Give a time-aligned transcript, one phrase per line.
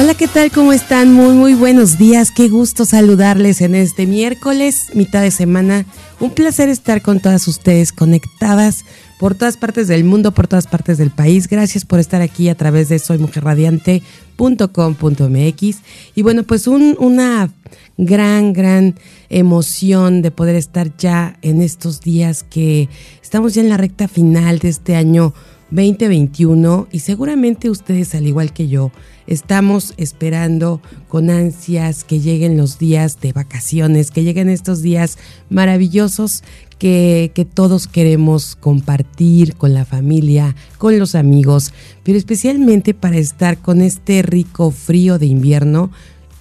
[0.00, 0.50] Hola, ¿qué tal?
[0.50, 1.12] ¿Cómo están?
[1.12, 2.30] Muy, muy buenos días.
[2.34, 5.84] Qué gusto saludarles en este miércoles, mitad de semana.
[6.20, 8.86] Un placer estar con todas ustedes conectadas
[9.18, 11.48] por todas partes del mundo, por todas partes del país.
[11.48, 15.76] Gracias por estar aquí a través de soymujerradiante.com.mx.
[16.14, 17.52] Y bueno, pues un, una
[17.98, 18.94] gran, gran
[19.28, 22.88] emoción de poder estar ya en estos días que
[23.22, 25.34] estamos ya en la recta final de este año
[25.70, 28.92] 2021 y seguramente ustedes, al igual que yo,
[29.30, 35.16] estamos esperando con ansias que lleguen los días de vacaciones, que lleguen estos días
[35.48, 36.42] maravillosos
[36.78, 43.58] que, que, todos queremos compartir con la familia, con los amigos, pero especialmente para estar
[43.58, 45.90] con este rico frío de invierno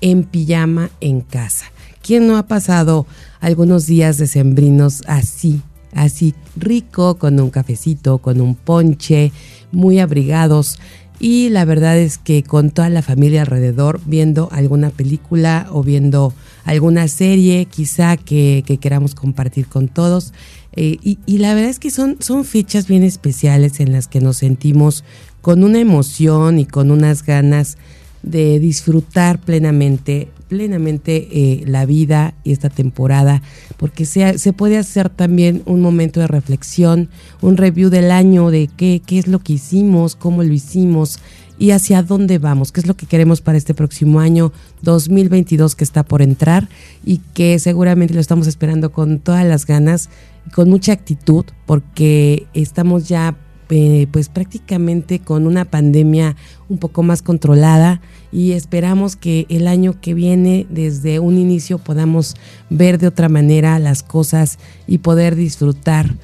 [0.01, 1.65] en pijama en casa.
[2.01, 3.05] ¿Quién no ha pasado
[3.39, 5.61] algunos días decembrinos así,
[5.93, 9.31] así rico, con un cafecito, con un ponche,
[9.71, 10.79] muy abrigados.
[11.20, 16.34] Y la verdad es que con toda la familia alrededor, viendo alguna película o viendo
[16.64, 20.34] alguna serie quizá que, que queramos compartir con todos.
[20.75, 24.22] Eh, y, y, la verdad es que son, son fechas bien especiales en las que
[24.22, 25.03] nos sentimos
[25.42, 27.78] con una emoción y con unas ganas
[28.23, 33.41] de disfrutar plenamente plenamente eh, la vida y esta temporada,
[33.78, 37.09] porque se, se puede hacer también un momento de reflexión,
[37.40, 41.19] un review del año de qué, qué es lo que hicimos, cómo lo hicimos
[41.59, 44.51] y hacia dónde vamos, qué es lo que queremos para este próximo año
[44.81, 46.69] 2022 que está por entrar
[47.06, 50.09] y que seguramente lo estamos esperando con todas las ganas,
[50.53, 53.38] con mucha actitud, porque estamos ya
[53.69, 56.35] eh, pues prácticamente con una pandemia
[56.69, 62.35] un poco más controlada y esperamos que el año que viene desde un inicio podamos
[62.69, 66.16] ver de otra manera las cosas y poder disfrutar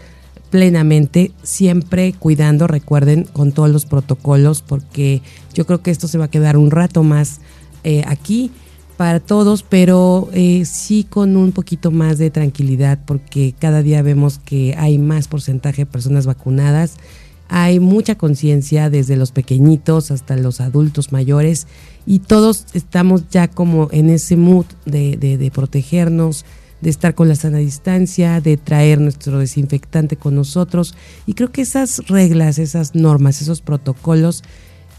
[0.50, 5.22] plenamente, siempre cuidando, recuerden, con todos los protocolos, porque
[5.54, 7.42] yo creo que esto se va a quedar un rato más
[7.84, 8.52] eh, aquí
[8.96, 14.40] para todos, pero eh, sí con un poquito más de tranquilidad, porque cada día vemos
[14.40, 16.94] que hay más porcentaje de personas vacunadas.
[17.50, 21.68] Hay mucha conciencia desde los pequeñitos hasta los adultos mayores
[22.06, 26.46] y todos estamos ya como en ese mood de, de, protegernos,
[26.82, 30.96] de estar con la sana distancia, de traer nuestro desinfectante con nosotros.
[31.26, 34.44] Y creo que esas reglas, esas normas, esos protocolos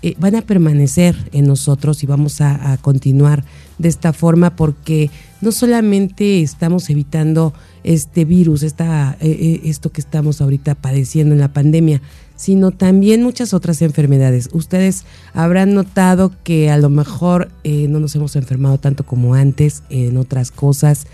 [0.02, 3.44] eh, van a permanecer en nosotros y vamos a, continuar
[3.78, 10.40] de esta forma porque no solamente estamos evitando este virus, esta, eh, esto que estamos
[10.40, 12.02] ahorita padeciendo en la pandemia,
[12.36, 14.48] sino también muchas otras enfermedades.
[14.52, 19.82] Ustedes habrán notado que a lo mejor eh, no nos hemos enfermado tanto como antes
[19.90, 21.06] en otras cosas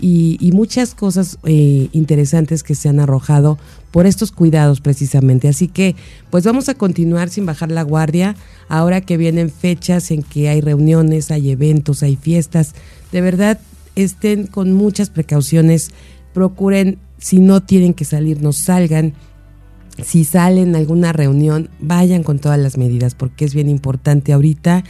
[0.00, 3.58] y, muchas cosas eh, interesantes que se han arrojado
[3.90, 5.48] por estos cuidados precisamente.
[5.48, 5.94] Así que
[6.30, 8.36] pues vamos a continuar sin bajar la guardia
[8.68, 12.74] ahora que vienen fechas en que hay reuniones, hay eventos, hay fiestas.
[13.12, 13.60] De verdad
[13.94, 15.90] estén con muchas precauciones,
[16.32, 19.14] procuren si no tienen que salir, no salgan
[20.04, 24.84] si salen alguna reunión, vayan con todas las medidas, porque es bien importante ahorita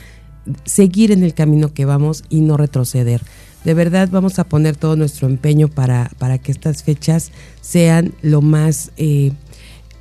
[0.64, 3.22] seguir en el camino que vamos y no retroceder.
[3.64, 8.40] De verdad vamos a poner todo nuestro empeño para, para que estas fechas sean lo
[8.40, 9.32] más eh,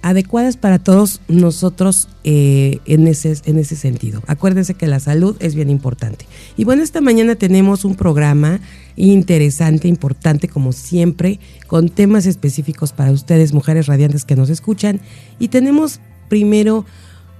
[0.01, 4.21] adecuadas para todos nosotros eh, en, ese, en ese sentido.
[4.27, 6.25] Acuérdense que la salud es bien importante.
[6.57, 8.59] Y bueno, esta mañana tenemos un programa
[8.95, 15.01] interesante, importante, como siempre, con temas específicos para ustedes, mujeres radiantes que nos escuchan.
[15.39, 16.85] Y tenemos primero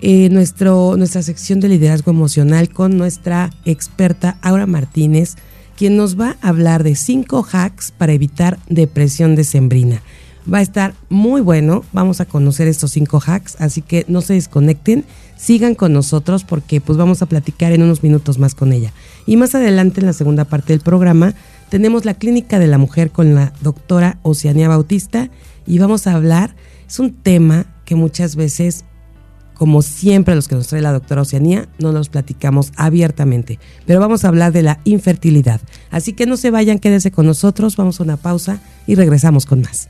[0.02, 5.36] eh, nuestro, nuestra sección de liderazgo emocional con nuestra experta Aura Martínez,
[5.78, 10.02] quien nos va a hablar de cinco hacks para evitar depresión decembrina.
[10.52, 14.34] Va a estar muy bueno, vamos a conocer estos cinco hacks, así que no se
[14.34, 15.06] desconecten,
[15.38, 18.94] sigan con nosotros porque pues vamos a platicar en unos minutos más con ella.
[19.26, 21.34] Y más adelante en la segunda parte del programa
[21.70, 25.30] tenemos la clínica de la mujer con la doctora Oceania Bautista
[25.68, 26.56] y vamos a hablar,
[26.88, 28.86] es un tema que muchas veces
[29.60, 34.24] como siempre los que nos trae la doctora Oceanía, no los platicamos abiertamente, pero vamos
[34.24, 35.60] a hablar de la infertilidad.
[35.92, 39.60] Así que no se vayan, quédense con nosotros, vamos a una pausa y regresamos con
[39.60, 39.90] más.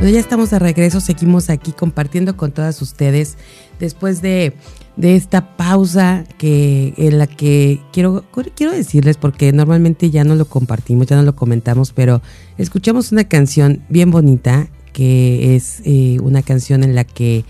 [0.00, 3.36] Bueno, ya estamos de regreso, seguimos aquí compartiendo con todas ustedes
[3.78, 4.54] después de
[4.96, 8.24] de esta pausa que en la que quiero
[8.54, 12.22] quiero decirles porque normalmente ya no lo compartimos, ya no lo comentamos, pero
[12.56, 17.44] escuchamos una canción bien bonita que es eh, una canción en la que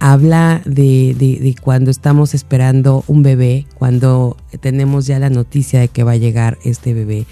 [0.00, 6.04] habla de, de, cuando estamos esperando un bebé, cuando tenemos ya la noticia de que
[6.04, 7.26] va a llegar este bebé.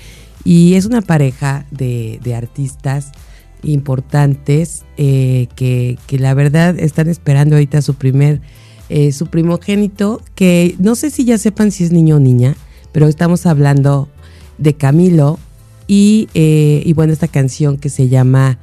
[0.45, 3.11] Y es una pareja de, de artistas
[3.63, 8.41] importantes eh, que, que la verdad están esperando ahorita su primer
[8.89, 12.57] eh, su primogénito, que no sé si ya sepan si es niño o niña,
[12.91, 14.09] pero estamos hablando
[14.59, 15.39] de Camilo
[15.87, 18.59] y, eh, y bueno, esta canción que se llama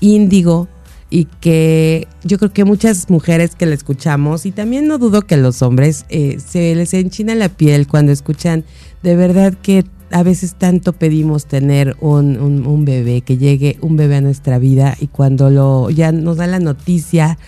[0.00, 0.68] Índigo
[1.08, 5.38] y que yo creo que muchas mujeres que la escuchamos y también no dudo que
[5.38, 8.64] los hombres se les enchina la piel cuando escuchan
[9.02, 14.16] de verdad que a veces tanto pedimos tener un, un, bebé, que llegue un bebé
[14.16, 17.38] a nuestra vida y cuando lo ya nos da la noticia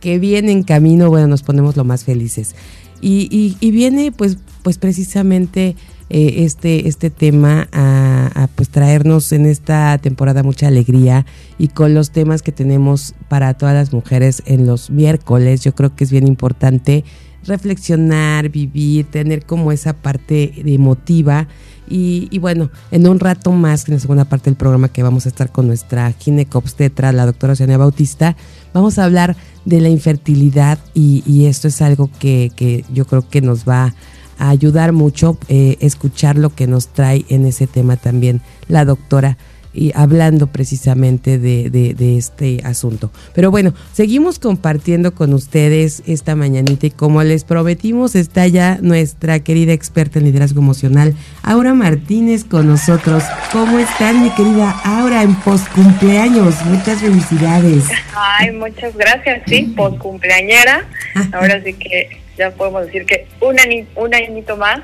[0.00, 2.54] que viene en camino, bueno, nos ponemos lo más felices.
[3.00, 5.76] Y, y, viene pues, pues precisamente
[6.10, 11.24] eh, este, este tema a, pues traernos en esta temporada mucha alegría
[11.58, 15.94] y con los temas que tenemos para todas las mujeres en los miércoles, yo creo
[15.94, 17.04] que es bien importante
[17.44, 21.46] reflexionar, vivir, tener como esa parte emotiva.
[21.88, 25.26] Y, y, bueno, en un rato más, en la segunda parte del programa que vamos
[25.26, 28.36] a estar con nuestra ginecobstetra, la doctora Oceania Bautista,
[28.72, 33.68] vamos a hablar de la infertilidad y, esto es algo que, yo creo que nos
[33.68, 33.94] va
[34.38, 39.36] a ayudar mucho eh, escuchar lo que nos trae en ese tema también la doctora
[39.72, 43.10] y hablando precisamente de, de, este asunto.
[43.34, 49.40] Pero bueno, seguimos compartiendo con ustedes esta mañanita y como les prometimos está ya nuestra
[49.40, 53.22] querida experta en liderazgo emocional, Aura Martínez con nosotros.
[53.52, 56.54] ¿Cómo están mi querida Aura en post cumpleaños?
[56.64, 57.84] Muchas felicidades.
[58.14, 60.86] Ay, muchas gracias, sí, post cumpleañera.
[61.32, 63.56] Ahora sí que ya podemos decir que un,
[63.96, 64.80] un añito más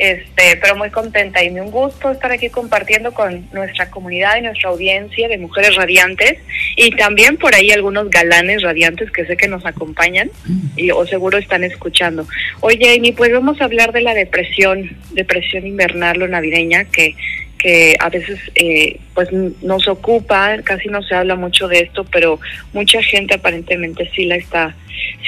[0.00, 4.40] este, pero muy contenta y me un gusto estar aquí compartiendo con nuestra comunidad y
[4.40, 6.38] nuestra audiencia de mujeres radiantes
[6.74, 10.30] y también por ahí algunos galanes radiantes que sé que nos acompañan
[10.74, 12.26] y o seguro están escuchando.
[12.60, 17.14] Oye, Amy, pues vamos a hablar de la depresión, depresión invernal o navideña que
[17.60, 19.28] que a veces eh, pues
[19.62, 22.40] nos ocupa, casi no se habla mucho de esto, pero
[22.72, 24.74] mucha gente aparentemente sí la está,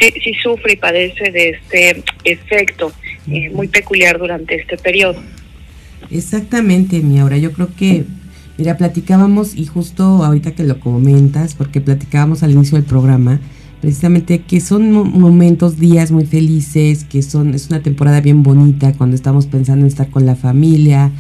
[0.01, 2.91] sí, sí sufre y padece de este efecto
[3.31, 5.23] eh, muy peculiar durante este periodo.
[6.11, 8.05] Exactamente, mi ahora yo creo que,
[8.57, 13.41] mira, platicábamos y justo ahorita que lo comentas, porque platicábamos al inicio del programa,
[13.83, 19.17] precisamente que son momentos, días muy felices, que son, es una temporada bien bonita cuando
[19.17, 21.13] estamos pensando en estar con la familia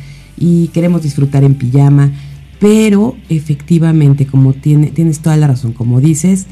[0.43, 2.11] y queremos disfrutar en pijama,
[2.59, 6.47] pero efectivamente, como tiene, tienes toda la razón, como dices,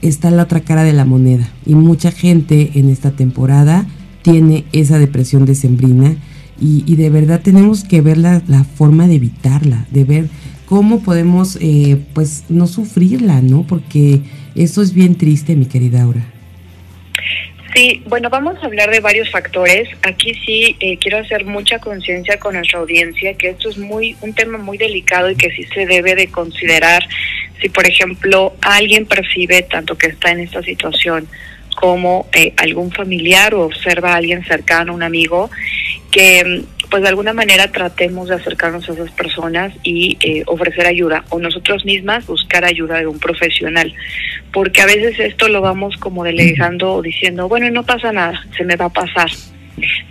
[0.00, 3.86] está la otra cara de la moneda y mucha gente en esta temporada
[4.22, 6.16] tiene esa depresión decembrina
[6.58, 8.40] y, y de verdad tenemos que ver la,
[8.76, 10.28] forma de evitarla, de ver
[10.64, 13.66] cómo podemos eh, pues no sufrirla, ¿no?
[13.66, 14.22] Porque
[14.54, 16.33] eso es bien triste, mi querida Aura.
[17.74, 19.88] Sí, bueno, vamos a hablar de varios factores.
[20.02, 24.32] Aquí sí eh, quiero hacer mucha conciencia con nuestra audiencia que esto es muy un
[24.32, 27.04] tema muy delicado y que sí se debe de considerar
[27.60, 31.26] si, por ejemplo, alguien percibe tanto que está en esta situación
[31.74, 35.50] como eh, algún familiar o observa a alguien cercano, un amigo,
[36.12, 40.86] que mm, pues de alguna manera tratemos de acercarnos a esas personas y eh, ofrecer
[40.86, 43.92] ayuda o nosotros mismas buscar ayuda de un profesional,
[44.52, 48.62] porque a veces esto lo vamos como delegando o diciendo, bueno, no pasa nada, se
[48.62, 49.28] me va a pasar.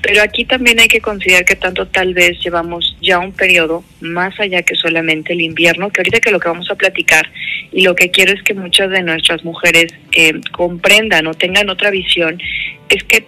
[0.02, 4.38] Pero aquí también hay que considerar que tanto tal vez llevamos ya un periodo más
[4.42, 7.30] allá que solamente el invierno, que ahorita que lo que vamos a platicar
[7.72, 11.92] y lo que quiero es que muchas de nuestras mujeres eh, comprendan o tengan otra
[11.92, 12.42] visión,
[12.90, 13.26] es que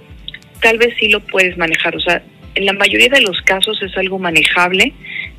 [0.60, 2.22] tal vez sí lo puedes manejar, o sea,
[2.56, 4.94] en la mayoría de los casos es algo manejable,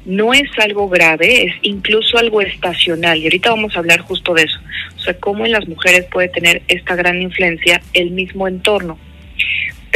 [0.04, 3.18] no es algo grave, es incluso algo estacional.
[3.18, 4.58] Y ahorita vamos a hablar justo de eso.
[4.96, 8.98] O sea, cómo en las mujeres puede tener esta gran influencia el mismo entorno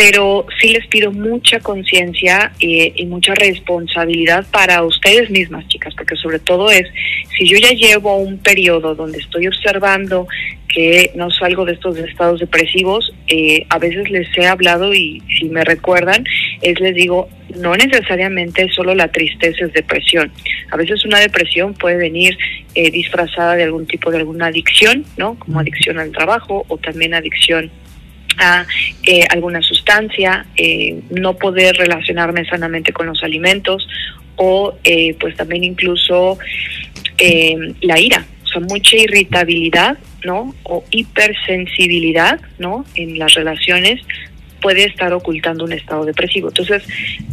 [0.00, 6.16] pero sí les pido mucha conciencia eh, y mucha responsabilidad para ustedes mismas, chicas, porque
[6.16, 6.86] sobre todo es,
[7.36, 10.26] si yo ya llevo un periodo donde estoy observando
[10.68, 15.50] que no salgo de estos estados depresivos, eh, a veces les he hablado y si
[15.50, 16.24] me recuerdan,
[16.62, 20.32] es les digo, no necesariamente solo la tristeza es depresión.
[20.70, 22.38] A veces una depresión puede venir
[22.74, 25.38] eh, disfrazada de algún tipo de alguna adicción, ¿no?
[25.38, 27.70] Como adicción al trabajo o también adicción
[29.06, 33.86] eh, alguna sustancia, eh, no poder relacionarme sanamente con los alimentos
[34.36, 34.74] o
[35.18, 36.38] pues también incluso
[37.82, 40.54] la ira, o sea, mucha irritabilidad, ¿no?
[40.62, 42.86] O hipersensibilidad, ¿no?
[42.94, 44.00] En las relaciones
[44.60, 46.48] puede estar ocultando un estado depresivo.
[46.48, 46.82] Entonces,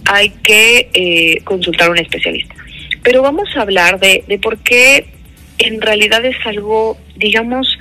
[0.06, 2.56] hay que eh, consultar a un especialista.
[3.04, 5.06] Pero vamos a hablar de, por qué
[5.60, 7.78] en realidad es algo, digamos,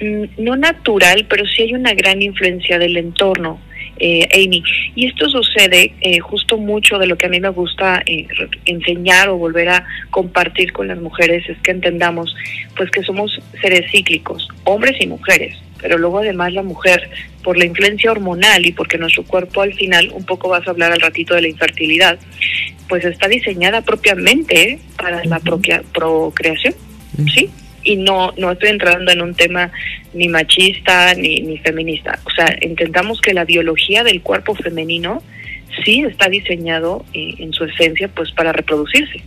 [0.00, 3.60] no natural, pero sí hay una gran influencia del entorno.
[4.02, 4.62] Eh, Amy.
[4.94, 8.26] Y esto sucede eh, justo mucho de lo que a mí me gusta eh,
[8.64, 12.34] enseñar o volver a compartir con las mujeres es que entendamos
[12.76, 17.10] pues que somos seres cíclicos, hombres y mujeres, pero luego además la mujer
[17.42, 20.92] por la influencia hormonal y porque nuestro cuerpo al final, un poco vas a hablar
[20.92, 22.18] al ratito de la infertilidad,
[22.88, 26.74] pues está diseñada propiamente para la propia procreación,
[27.34, 27.50] ¿sí?
[27.82, 29.70] Y no, no estoy entrando en un tema
[30.12, 32.18] ni machista ni, ni feminista.
[32.24, 35.22] O sea, entendamos que la biología del cuerpo femenino
[35.84, 39.22] sí está diseñado eh, en su esencia pues para reproducirse.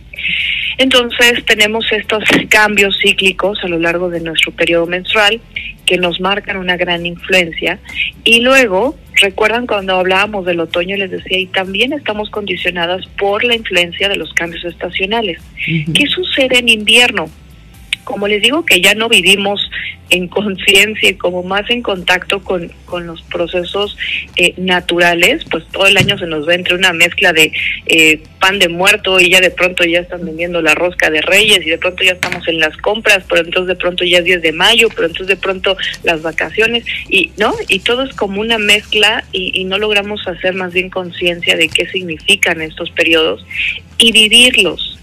[0.78, 5.40] Entonces tenemos estos cambios cíclicos a lo largo de nuestro periodo menstrual
[5.86, 7.78] que nos marcan una gran influencia
[8.24, 13.54] y luego recuerdan cuando hablábamos del otoño les decía y también estamos condicionadas por la
[13.54, 15.40] influencia de los cambios estacionales.
[15.66, 17.30] ¿Qué sucede en invierno?
[18.04, 19.70] Como les digo que ya no vivimos
[20.10, 23.96] en conciencia y como más en contacto con, con los procesos
[24.36, 27.52] eh, naturales, pues todo el año se nos va entre una mezcla de
[27.86, 31.66] eh, pan de muerto y ya de pronto ya están vendiendo la rosca de reyes
[31.66, 34.42] y de pronto ya estamos en las compras, pero entonces de pronto ya es 10
[34.42, 38.58] de mayo, pero entonces de pronto las vacaciones y no, y todo es como una
[38.58, 43.44] mezcla y, y no logramos hacer más bien conciencia de qué significan estos periodos
[43.98, 44.94] y vivirlos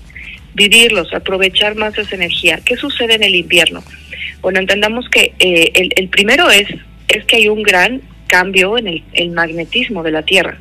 [0.61, 2.59] vivirlos, aprovechar más esa energía.
[2.63, 3.83] ¿Qué sucede en el invierno?
[4.41, 6.67] Bueno, entendamos que eh, el, primero es,
[7.07, 10.57] es que hay un gran cambio en el, el, magnetismo de la Tierra.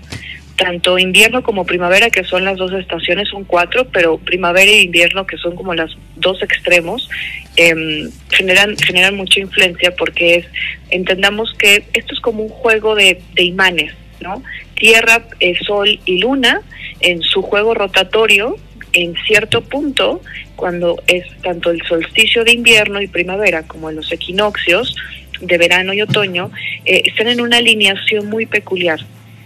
[0.56, 5.26] Tanto invierno como primavera, que son las dos estaciones, son cuatro, pero primavera e invierno,
[5.26, 7.08] que son como los dos extremos,
[7.56, 10.46] eh, generan, generan mucha influencia porque es,
[10.90, 14.42] entendamos que esto es como un juego de, de imanes, ¿no?
[14.74, 16.62] Tierra, eh, Sol y Luna,
[17.00, 18.56] en su juego rotatorio,
[18.92, 20.20] en cierto punto,
[20.56, 24.94] cuando es tanto el solsticio de invierno y primavera como los equinoccios
[25.40, 26.50] de verano y otoño,
[26.84, 29.00] eh, están en una alineación muy peculiar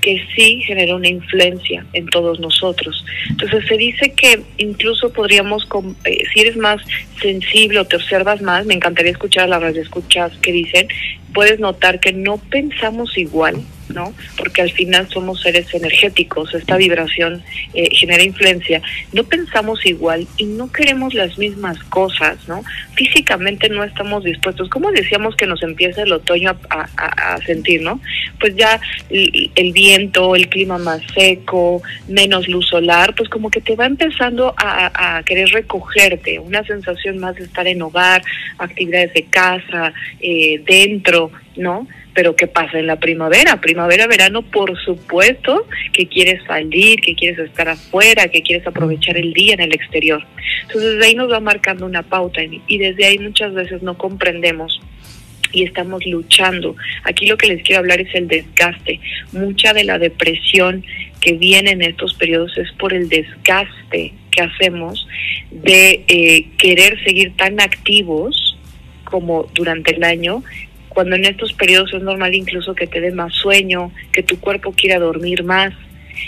[0.05, 3.07] que sí genera una influencia en todos nosotros.
[3.31, 5.67] Entonces se dice que incluso podríamos,
[6.05, 6.83] eh, si eres más
[7.23, 10.89] sensible o te observas más, me encantaría escuchar las escuchas que dicen,
[11.35, 14.15] puedes notar que no pensamos igual ¿no?
[14.37, 17.43] Porque al final somos seres energéticos, esta vibración
[17.75, 18.81] eh, genera influencia.
[19.13, 22.63] No pensamos igual y no queremos las mismas cosas, ¿no?
[22.95, 24.69] Físicamente no estamos dispuestos.
[24.71, 28.01] ¿Cómo decíamos que nos empieza el otoño a, sentir, ¿no?
[28.39, 33.61] Pues ya el, el, viento, el clima más seco, menos luz solar, pues como que
[33.61, 38.23] te va empezando a, a querer recogerte, una sensación más de estar en hogar,
[38.59, 41.24] actividades de casa, eh, dentro,
[41.57, 41.87] ¿no?
[42.15, 43.61] pero ¿qué pasa en la primavera?
[43.61, 49.33] Primavera, verano, por supuesto que quieres salir, que quieres estar afuera, que quieres aprovechar el
[49.33, 50.25] día en el exterior.
[50.63, 54.81] Entonces desde ahí nos va marcando una pauta y desde ahí muchas veces no comprendemos
[55.53, 56.77] y estamos luchando.
[57.05, 59.01] Aquí lo que les quiero hablar es el desgaste.
[59.33, 60.85] Mucha de la depresión
[61.21, 65.07] que viene en estos periodos es por el desgaste que hacemos
[65.51, 68.57] de eh, querer seguir tan activos
[69.05, 70.43] como durante el año
[70.95, 74.73] cuando en estos periodos es normal incluso que te dé más sueño, que tu cuerpo
[74.73, 75.75] quiera dormir más,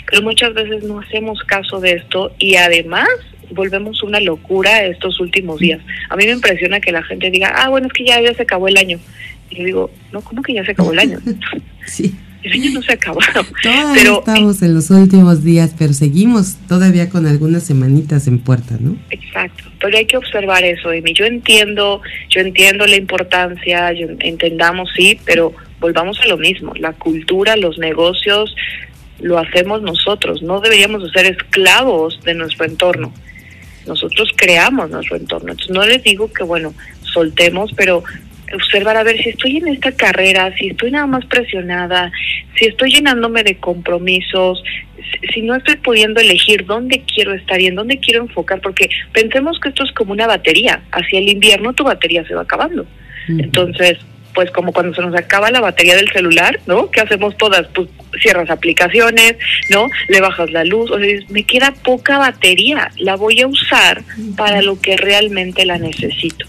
[0.09, 3.07] pero muchas veces no hacemos caso de esto y además
[3.51, 5.79] volvemos una locura estos últimos días.
[6.09, 8.43] A mí me impresiona que la gente diga, ah, bueno, es que ya, ya se
[8.43, 8.99] acabó el año.
[9.49, 11.19] Y yo digo, no, ¿cómo que ya se acabó el año?
[11.85, 12.13] sí
[12.43, 13.19] el año no se acabó.
[13.63, 18.77] Todavía pero, estamos en los últimos días, pero seguimos todavía con algunas semanitas en puerta,
[18.79, 18.95] ¿no?
[19.09, 21.13] Exacto, pero hay que observar eso, Emi.
[21.13, 26.73] Yo entiendo, yo entiendo la importancia, yo, entendamos, sí, pero volvamos a lo mismo.
[26.75, 28.55] La cultura, los negocios,
[29.19, 30.41] lo hacemos nosotros.
[30.41, 33.13] No deberíamos ser esclavos de nuestro entorno.
[33.85, 35.51] Nosotros creamos nuestro entorno.
[35.51, 38.03] Entonces, no les digo que, bueno, soltemos, pero
[38.53, 42.11] observar a ver si estoy en esta carrera, si estoy nada más presionada,
[42.57, 44.63] si estoy llenándome de compromisos,
[45.33, 49.59] si no estoy pudiendo elegir dónde quiero estar y en dónde quiero enfocar, porque pensemos
[49.59, 52.85] que esto es como una batería, hacia el invierno tu batería se va acabando.
[53.27, 53.97] Entonces,
[54.33, 56.91] pues como cuando se nos acaba la batería del celular, ¿no?
[56.91, 57.67] ¿Qué hacemos todas?
[57.73, 57.89] Pues
[58.21, 59.35] cierras aplicaciones,
[59.71, 59.87] ¿no?
[60.09, 64.03] Le bajas la luz, o sea, me queda poca batería, la voy a usar
[64.37, 66.45] para lo que realmente la necesito.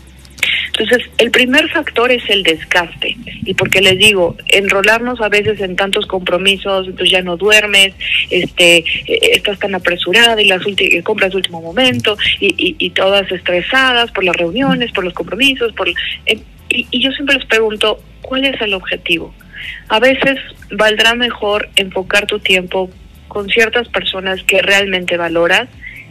[0.78, 3.16] Entonces, el primer factor es el desgaste.
[3.44, 7.94] Y porque les digo, enrolarnos a veces en tantos compromisos, entonces ya no duermes,
[8.30, 13.30] este, eh, estás tan apresurada y las eh, compras de último momento, y, y, todas
[13.32, 15.94] estresadas por las reuniones, por los compromisos, por eh,
[16.68, 19.34] y, y yo siempre les pregunto, ¿cuál es el objetivo?
[19.88, 20.38] A veces
[20.70, 22.90] valdrá mejor enfocar tu tiempo
[23.26, 25.68] con ciertas personas que realmente valoras,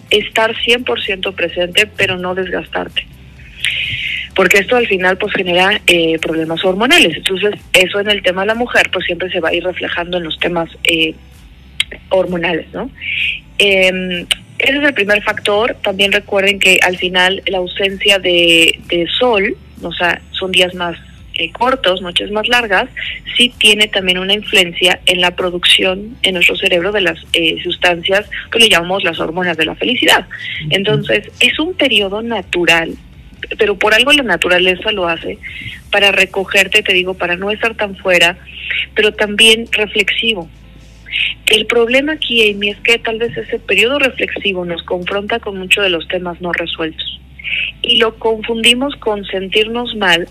[0.10, 3.06] estar 100% presente, pero no desgastarte
[4.38, 7.18] porque esto al final pues genera eh, problemas hormonales.
[7.18, 10.18] Entonces, eso en el tema de la mujer pues siempre se va a ir reflejando
[10.18, 11.16] en los temas eh,
[12.10, 12.92] hormonales, ¿no?
[13.58, 14.28] Eh,
[14.60, 15.76] ese es el primer factor.
[15.82, 20.96] También recuerden que al final la ausencia de, de sol, o sea, son días más
[21.40, 22.90] eh, cortos, noches más largas,
[23.36, 28.30] sí tiene también una influencia en la producción en nuestro cerebro de las eh, sustancias
[28.52, 30.28] que le llamamos las hormonas de la felicidad.
[30.70, 32.96] Entonces, es un periodo natural
[33.58, 35.38] pero por algo la naturaleza lo hace,
[35.92, 38.38] para recogerte, te digo, para no estar tan fuera,
[38.96, 40.50] pero también reflexivo.
[41.48, 45.84] El problema aquí, Amy, es que tal vez ese periodo reflexivo nos confronta con muchos
[45.84, 47.20] de los temas no resueltos
[47.82, 50.28] y lo confundimos con sentirnos mal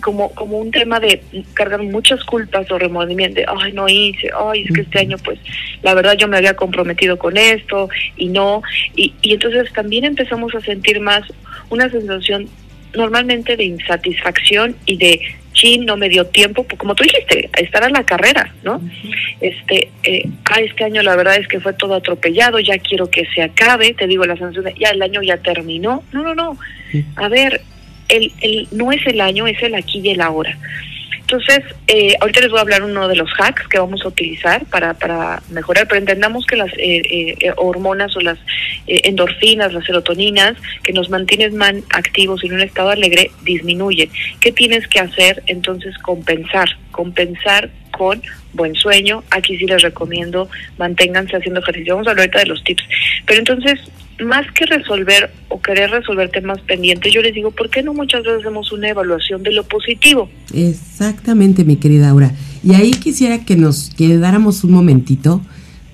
[0.00, 1.22] como, como un tema de
[1.54, 5.38] cargar muchas culpas o remordimiento, ay, no hice, ay, es que este año, pues,
[5.82, 8.62] la verdad yo me había comprometido con esto y no,
[8.96, 11.22] y, y entonces también empezamos a sentir más
[11.70, 12.48] una sensación
[12.94, 15.20] normalmente de insatisfacción y de
[15.52, 18.80] chin no me dio tiempo pues, como tú dijiste estar a la carrera no
[19.40, 23.26] este eh, ah este año la verdad es que fue todo atropellado ya quiero que
[23.34, 26.58] se acabe te digo la sensación de ya el año ya terminó no no no.
[27.16, 27.60] A ver
[28.10, 30.56] el, el, no es el año, es el aquí y el ahora.
[31.32, 34.66] Entonces, eh, ahorita les voy a hablar uno de los hacks que vamos a utilizar
[34.66, 38.36] para, para mejorar, pero entendamos que las eh, eh, hormonas o las
[38.88, 44.10] endorfinas, las serotoninas, que nos mantienen más activos y en un estado alegre, disminuyen.
[44.40, 45.40] ¿Qué tienes que hacer?
[45.46, 48.20] Entonces, compensar, compensar con
[48.52, 49.22] buen sueño.
[49.30, 51.94] Aquí sí les recomiendo, manténganse haciendo ejercicio.
[51.94, 52.82] Vamos a hablar ahorita de los tips.
[53.26, 53.78] Pero entonces,
[54.24, 58.22] más que resolver o querer resolver temas pendientes, yo les digo, ¿por qué no muchas
[58.22, 60.28] veces hacemos una evaluación de lo positivo?
[60.52, 62.32] Exactamente, mi querida Aura.
[62.62, 65.40] Y ahí quisiera que nos quedáramos un momentito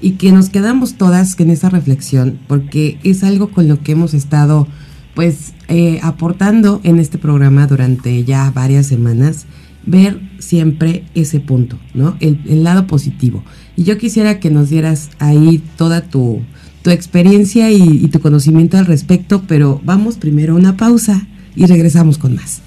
[0.01, 4.15] y que nos quedamos todas en esa reflexión, porque es algo con lo que hemos
[4.15, 4.67] estado
[5.15, 9.47] pues eh, aportando en este programa durante ya varias semanas,
[9.87, 12.17] ver siempre ese punto, ¿no?
[12.21, 13.43] El, el lado positivo.
[13.77, 16.43] Y yo quisiera que nos dieras ahí toda tu,
[16.87, 22.17] tu experiencia y, tu conocimiento al respecto, pero vamos primero a una pausa y regresamos
[22.17, 22.61] con más.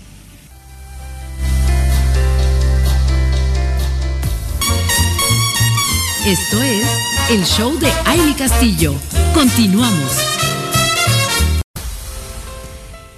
[6.28, 6.86] Esto es
[7.32, 8.94] el show de Aile Castillo.
[9.34, 10.18] Continuamos.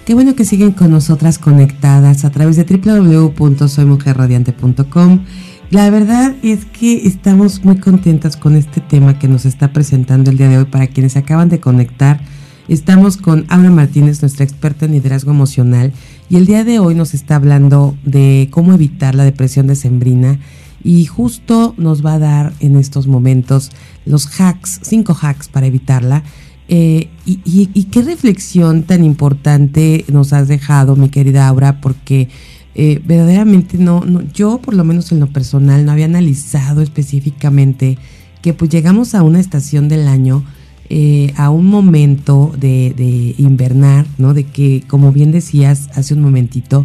[0.04, 5.24] Qué bueno que siguen con nosotras conectadas a través de www.soymujerradiante.com
[5.72, 10.36] la verdad es que estamos muy contentas con este tema que nos está presentando el
[10.36, 10.66] día de hoy.
[10.66, 12.20] Para quienes acaban de conectar,
[12.68, 15.94] estamos con Aura Martínez, nuestra experta en liderazgo emocional,
[16.28, 20.38] y el día de hoy nos está hablando de cómo evitar la depresión decembrina
[20.84, 23.70] y justo nos va a dar en estos momentos
[24.04, 26.22] los hacks, cinco hacks para evitarla.
[26.68, 32.28] Eh, y, y, qué reflexión tan importante nos has dejado, mi querida Aura, porque
[32.74, 37.98] eh, verdaderamente no, no, yo por lo menos en lo personal no había analizado específicamente
[38.40, 40.42] que pues llegamos a una estación del año,
[40.88, 44.34] eh, a un momento de, invernar, ¿no?
[44.34, 46.84] De que, como bien decías hace un momentito,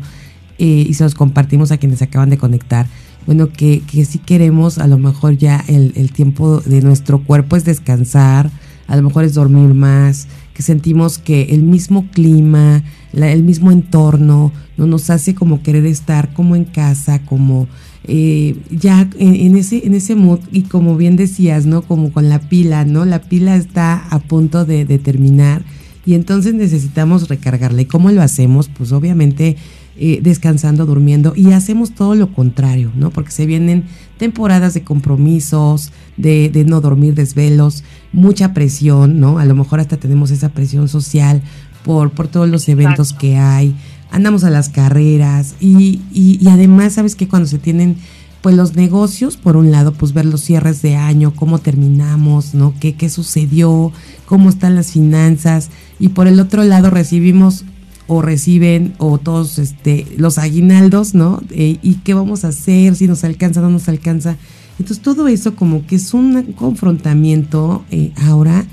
[0.59, 2.87] eh, y se los compartimos a quienes acaban de conectar,
[3.25, 7.65] bueno, que, que sí queremos a lo mejor ya el tiempo de nuestro cuerpo es
[7.65, 8.49] descansar,
[8.87, 12.83] a lo mejor es dormir más, que sentimos que el mismo clima,
[13.17, 17.67] el mismo entorno, no nos hace como querer estar como en casa, como
[18.09, 21.81] eh, ya en, ese en ese mood y como bien decías, ¿no?
[21.81, 23.03] Como con la pila, ¿no?
[23.03, 25.63] La pila está a punto de, terminar
[26.05, 27.81] y entonces necesitamos recargarla.
[27.81, 28.69] ¿Y cómo lo hacemos?
[28.69, 29.57] Pues obviamente
[29.97, 33.09] eh, descansando, durmiendo y hacemos todo lo contrario, ¿no?
[33.09, 33.83] Porque se vienen
[34.17, 39.37] temporadas de compromisos, de, de, no dormir, desvelos, mucha presión, ¿no?
[39.37, 41.41] A lo mejor hasta tenemos esa presión social
[41.87, 43.75] por, por todos los eventos que hay,
[44.11, 47.97] andamos a las carreras y, y, y además, ¿sabes que Cuando se tienen
[48.41, 52.73] pues los negocios, por un lado, pues ver los cierres de año, cómo terminamos, ¿no?
[52.79, 53.91] ¿Qué, qué sucedió?
[54.25, 55.69] ¿Cómo están las finanzas?
[55.99, 57.65] Y por el otro lado recibimos
[58.05, 61.41] o reciben o todos este los aguinaldos, ¿no?
[61.49, 64.37] Eh, y qué vamos a hacer, si nos alcanza, no nos alcanza.
[64.79, 68.65] Entonces todo eso como que es un confrontamiento eh, ahora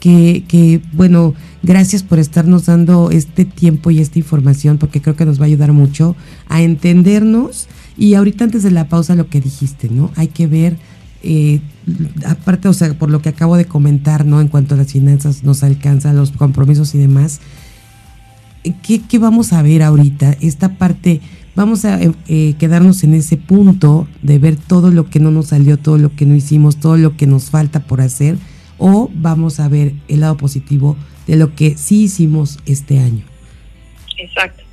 [0.00, 5.38] que, bueno, gracias por estarnos dando este tiempo y esta información porque creo que nos
[5.38, 6.16] va a ayudar mucho
[6.48, 7.68] a entendernos.
[7.96, 10.10] Y ahorita antes de la pausa lo que dijiste, ¿no?
[10.16, 10.78] Hay que ver,
[11.22, 11.60] eh,
[12.26, 14.40] aparte, o sea, por lo que acabo de comentar, ¿no?
[14.40, 17.40] En cuanto a las finanzas nos alcanzan los compromisos y demás,
[18.82, 20.34] ¿qué, qué vamos a ver ahorita?
[20.40, 21.20] Esta parte,
[21.54, 25.76] vamos a eh, quedarnos en ese punto de ver todo lo que no nos salió,
[25.76, 28.38] todo lo que no hicimos, todo lo que nos falta por hacer,
[28.80, 30.96] o vamos a ver el lado positivo
[31.28, 33.24] de lo que sí hicimos este año.
[34.18, 34.64] Exacto.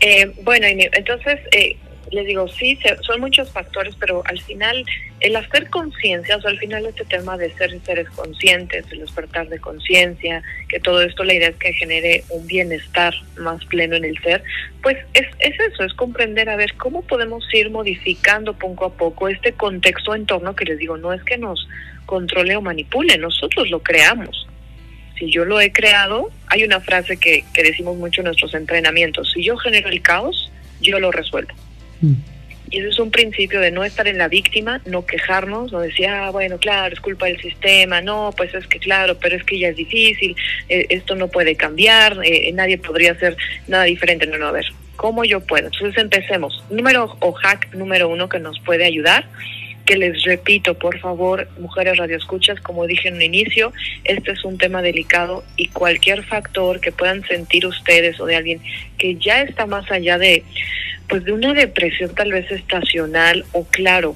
[0.00, 1.76] Eh, bueno, entonces eh,
[2.10, 4.84] les digo, sí, son muchos factores, pero al final
[5.20, 9.58] el hacer conciencia, o al final este tema de ser seres conscientes, el despertar de
[9.58, 14.18] conciencia, que todo esto la idea es que genere un bienestar más pleno en el
[14.22, 14.42] ser,
[14.82, 19.28] pues es, es eso, es comprender a ver cómo podemos ir modificando poco a poco
[19.28, 21.68] este contexto entorno que les digo, no es que nos
[22.06, 24.46] controle o manipule, nosotros lo creamos.
[25.18, 29.32] Si yo lo he creado, hay una frase que, que decimos mucho en nuestros entrenamientos,
[29.32, 31.52] si yo genero el caos, yo lo resuelvo.
[32.70, 36.06] Y eso es un principio de no estar en la víctima, no quejarnos, no decir,
[36.06, 39.58] ah, bueno, claro, es culpa del sistema, no, pues es que claro, pero es que
[39.58, 40.36] ya es difícil,
[40.68, 43.36] eh, esto no puede cambiar, eh, nadie podría hacer
[43.68, 44.26] nada diferente.
[44.26, 45.66] No, no, a ver, ¿cómo yo puedo?
[45.66, 46.62] Entonces empecemos.
[46.68, 49.24] Número o hack número uno que nos puede ayudar
[49.88, 53.72] que les repito, por favor, mujeres radioescuchas, como dije en un inicio,
[54.04, 58.60] este es un tema delicado y cualquier factor que puedan sentir ustedes o de alguien
[58.98, 60.44] que ya está más allá de
[61.08, 64.14] pues de una depresión tal vez estacional o claro,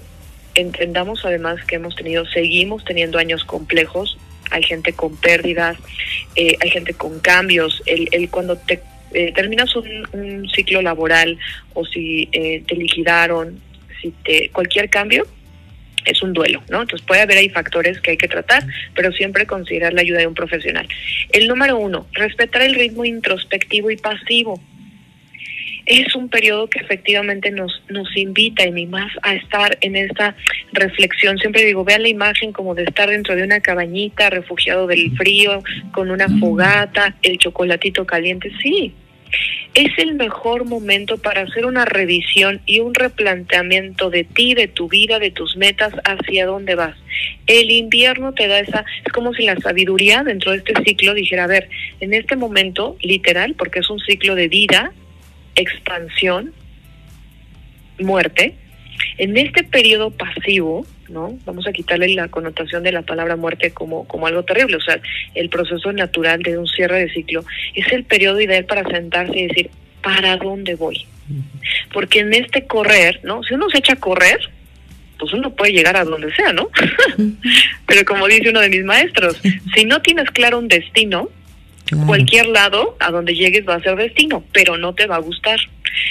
[0.54, 4.18] entendamos además que hemos tenido, seguimos teniendo años complejos,
[4.50, 5.78] hay gente con pérdidas,
[6.36, 8.82] eh, hay gente con cambios, el, el cuando te
[9.14, 11.38] eh, terminas un, un, ciclo laboral
[11.72, 13.58] o si eh, te liquidaron,
[14.02, 15.26] si te cualquier cambio
[16.04, 16.82] es un duelo, ¿no?
[16.82, 20.26] Entonces puede haber ahí factores que hay que tratar, pero siempre considerar la ayuda de
[20.26, 20.88] un profesional.
[21.32, 24.60] El número uno, respetar el ritmo introspectivo y pasivo
[25.86, 30.36] es un periodo que efectivamente nos, nos invita y más a estar en esta
[30.72, 31.38] reflexión.
[31.38, 35.62] Siempre digo, vean la imagen como de estar dentro de una cabañita, refugiado del frío,
[35.92, 38.52] con una fogata, el chocolatito caliente.
[38.62, 38.94] Sí,
[39.74, 44.88] es el mejor momento para hacer una revisión y un replanteamiento de ti, de tu
[44.88, 46.96] vida, de tus metas, hacia dónde vas.
[47.46, 51.44] El invierno te da esa, es como si la sabiduría dentro de este ciclo dijera,
[51.44, 54.92] a ver, en este momento, literal, porque es un ciclo de vida,
[55.54, 56.52] expansión,
[57.98, 58.54] muerte.
[59.18, 61.38] En este periodo pasivo, ¿no?
[61.44, 65.00] Vamos a quitarle la connotación de la palabra muerte como, como algo terrible, o sea,
[65.34, 67.44] el proceso natural de un cierre de ciclo
[67.74, 69.70] es el periodo ideal para sentarse y decir,
[70.02, 71.06] ¿para dónde voy?
[71.92, 73.42] Porque en este correr, ¿no?
[73.44, 74.40] Si uno se echa a correr,
[75.18, 76.68] pues uno puede llegar a donde sea, ¿no?
[77.86, 79.40] Pero como dice uno de mis maestros,
[79.74, 81.30] si no tienes claro un destino,
[82.06, 85.58] Cualquier lado a donde llegues va a ser destino, pero no te va a gustar.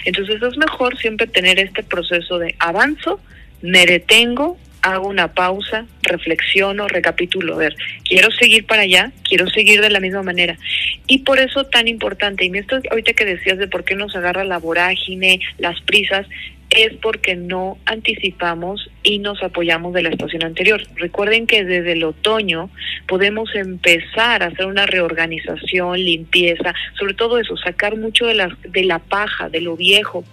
[0.05, 3.19] Entonces es mejor siempre tener este proceso de avanzo,
[3.61, 9.81] me detengo, hago una pausa, reflexiono, recapitulo, a ver, quiero seguir para allá, quiero seguir
[9.81, 10.57] de la misma manera.
[11.07, 14.43] Y por eso tan importante, y esto ahorita que decías de por qué nos agarra
[14.43, 16.25] la vorágine, las prisas,
[16.71, 20.81] es porque no anticipamos y nos apoyamos de la estación anterior.
[20.95, 22.69] Recuerden que desde el otoño
[23.07, 28.85] podemos empezar a hacer una reorganización, limpieza, sobre todo eso, sacar mucho de la, de
[28.85, 30.23] la paja, de lo viejo,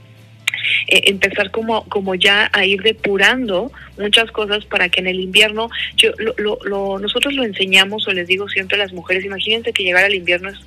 [0.87, 5.71] eh, empezar como, como ya a ir depurando muchas cosas para que en el invierno,
[5.97, 9.85] yo, lo, lo, nosotros lo enseñamos o les digo siempre a las mujeres, imagínense que
[9.85, 10.59] llegar al invierno es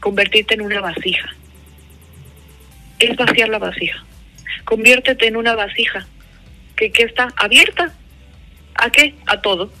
[0.00, 1.34] convertirte en una vasija,
[2.98, 4.04] es vaciar la vasija
[4.66, 6.06] conviértete en una vasija
[6.76, 7.94] que, que está abierta.
[8.74, 9.14] ¿A qué?
[9.24, 9.72] A todo.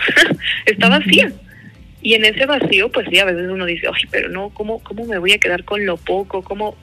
[0.66, 1.30] está vacía.
[2.00, 5.04] Y en ese vacío, pues sí, a veces uno dice, ay, pero no, ¿cómo, ¿cómo
[5.04, 6.42] me voy a quedar con lo poco?
[6.42, 6.76] ¿Cómo?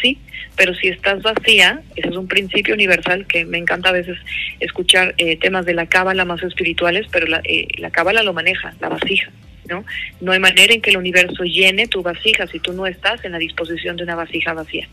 [0.00, 0.18] Sí,
[0.56, 4.18] pero si estás vacía, ese es un principio universal que me encanta a veces
[4.60, 8.74] escuchar eh, temas de la cábala más espirituales, pero la, eh, la cábala lo maneja,
[8.80, 9.30] la vasija.
[9.70, 9.84] ¿No?
[10.20, 13.32] No hay manera en que el universo llene tu vasija si tú no estás en
[13.32, 14.88] la disposición de una vasija vacía.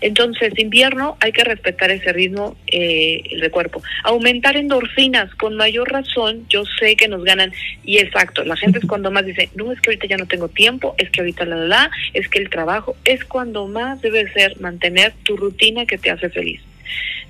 [0.00, 3.82] Entonces, invierno hay que respetar ese ritmo eh, de cuerpo.
[4.04, 7.52] Aumentar endorfinas, con mayor razón, yo sé que nos ganan,
[7.84, 10.48] y exacto, la gente es cuando más dice, no, es que ahorita ya no tengo
[10.48, 14.30] tiempo, es que ahorita la, la, la, es que el trabajo, es cuando más debe
[14.32, 16.60] ser mantener tu rutina que te hace feliz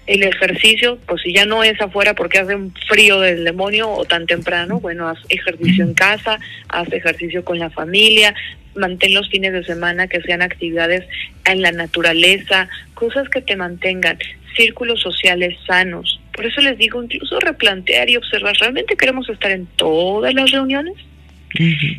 [0.07, 4.05] el ejercicio, pues si ya no es afuera porque hace un frío del demonio o
[4.05, 6.39] tan temprano, bueno, haz ejercicio en casa,
[6.69, 8.35] haz ejercicio con la familia,
[8.75, 11.07] mantén los fines de semana que sean actividades
[11.45, 14.19] en la naturaleza, cosas que te mantengan,
[14.57, 16.21] círculos sociales sanos.
[16.33, 20.95] Por eso les digo, incluso replantear y observar, ¿realmente queremos estar en todas las reuniones?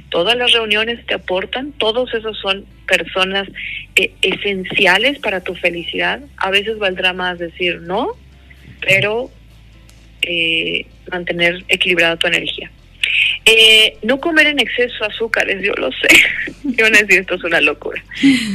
[0.10, 3.48] Todas las reuniones te aportan, todos esos son personas
[3.96, 6.22] eh, esenciales para tu felicidad.
[6.38, 8.10] A veces valdrá más decir no,
[8.82, 9.30] pero
[10.22, 12.72] eh, mantener equilibrada tu energía.
[13.46, 16.08] Eh, no comer en exceso azúcares, yo lo sé.
[16.64, 18.04] yo no sé, esto es una locura.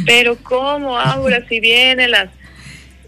[0.06, 1.46] Pero ¿cómo, Aura?
[1.48, 2.30] Si vienen las...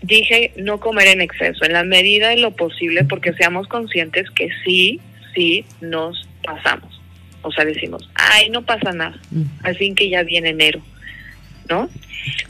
[0.03, 4.49] Dije no comer en exceso, en la medida de lo posible, porque seamos conscientes que
[4.65, 4.99] sí,
[5.35, 7.00] sí nos pasamos.
[7.43, 9.19] O sea, decimos, ay, no pasa nada,
[9.63, 10.81] al fin que ya viene enero,
[11.69, 11.89] ¿no?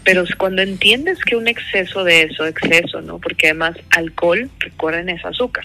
[0.05, 3.19] Pero cuando entiendes que un exceso de eso, exceso, ¿no?
[3.19, 5.65] Porque además alcohol, recuerden, es azúcar.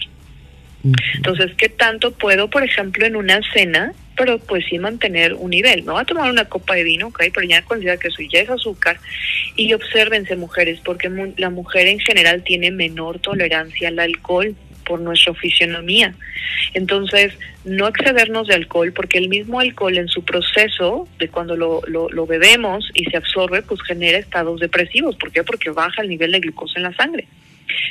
[1.14, 5.84] Entonces, ¿qué tanto puedo, por ejemplo, en una cena, pero pues sí mantener un nivel?
[5.84, 7.24] No va a tomar una copa de vino, ¿ok?
[7.34, 9.00] Pero ya considera que eso ya es azúcar.
[9.56, 14.54] Y obsérvense, mujeres, porque la mujer en general tiene menor tolerancia al alcohol
[14.86, 16.14] por nuestra fisionomía.
[16.74, 21.82] Entonces, no excedernos de alcohol, porque el mismo alcohol en su proceso de cuando lo,
[21.86, 25.16] lo, lo, bebemos y se absorbe, pues genera estados depresivos.
[25.16, 25.42] ¿Por qué?
[25.42, 27.26] Porque baja el nivel de glucosa en la sangre.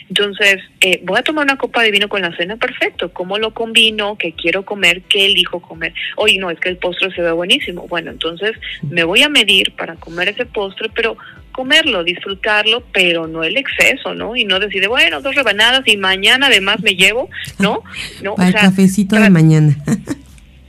[0.10, 3.12] Entonces, eh, voy a tomar una copa de vino con la cena, perfecto.
[3.12, 4.18] ¿Cómo lo combino?
[4.18, 5.02] ¿Qué quiero comer?
[5.04, 5.94] ¿Qué elijo comer?
[6.16, 7.88] Oye, no, es que el postre se ve buenísimo.
[7.88, 8.56] Bueno, entonces
[8.90, 11.18] me voy a medir para comer ese postre, pero
[11.56, 14.36] comerlo, disfrutarlo, pero no el exceso, ¿no?
[14.36, 17.82] Y no decir, bueno, dos rebanadas y mañana además me llevo, ¿no?
[18.22, 19.76] no para el cafecito de mañana.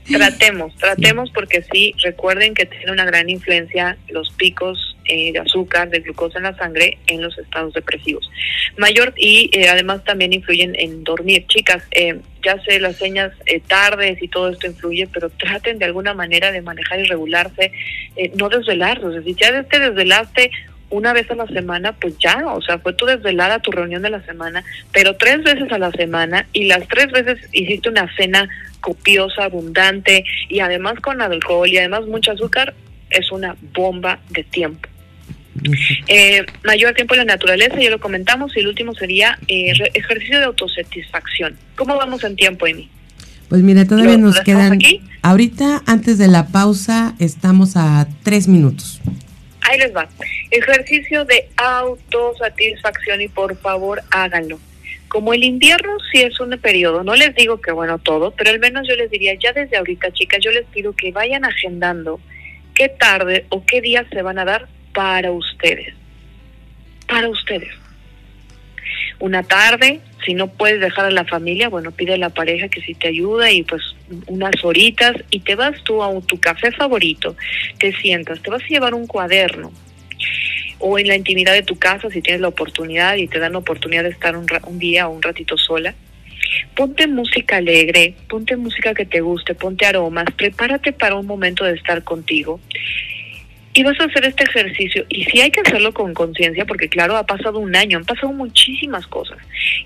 [0.09, 5.89] tratemos, tratemos porque sí, recuerden que tiene una gran influencia los picos eh, de azúcar,
[5.89, 8.29] de glucosa en la sangre en los estados depresivos.
[8.77, 11.45] Mayor y eh, además también influyen en dormir.
[11.47, 13.31] Chicas, eh, ya sé las señas
[13.67, 17.71] tardes y todo esto influye, pero traten de alguna manera de manejar y regularse,
[18.35, 19.05] no desvelarse.
[19.05, 20.51] O sea, si ya te desvelaste
[20.89, 24.09] una vez a la semana, pues ya, o sea, fue tu desvelada tu reunión de
[24.09, 28.47] la semana, pero tres veces a la semana y las tres veces hiciste una cena
[28.79, 32.73] copiosa, abundante y además con alcohol y además mucho azúcar,
[33.09, 34.87] es una bomba de tiempo.
[36.07, 40.39] Eh, mayor tiempo en la naturaleza, ya lo comentamos, y el último sería eh, ejercicio
[40.39, 41.57] de autosatisfacción.
[41.75, 42.89] ¿Cómo vamos en tiempo, Emi?
[43.49, 44.73] Pues mira, todavía nos quedan.
[44.73, 45.01] Aquí?
[45.21, 49.01] Ahorita, antes de la pausa, estamos a tres minutos.
[49.67, 50.07] Ahí les va.
[50.49, 54.59] Ejercicio de autosatisfacción y por favor háganlo.
[55.09, 58.59] Como el invierno sí es un periodo, no les digo que bueno todo, pero al
[58.59, 62.19] menos yo les diría ya desde ahorita, chicas, yo les pido que vayan agendando
[62.73, 65.93] qué tarde o qué días se van a dar para ustedes.
[67.07, 67.76] Para ustedes.
[69.19, 72.81] Una tarde, si no puedes dejar a la familia, bueno, pide a la pareja que
[72.81, 73.81] si te ayuda y pues
[74.27, 77.35] unas horitas y te vas tú a tu café favorito,
[77.79, 79.71] te sientas, te vas a llevar un cuaderno
[80.79, 83.59] o en la intimidad de tu casa si tienes la oportunidad y te dan la
[83.59, 85.95] oportunidad de estar un, un día o un ratito sola.
[86.75, 91.73] Ponte música alegre, ponte música que te guste, ponte aromas, prepárate para un momento de
[91.73, 92.59] estar contigo
[93.77, 97.15] y vas a hacer este ejercicio y si hay que hacerlo con conciencia porque claro
[97.15, 99.37] ha pasado un año han pasado muchísimas cosas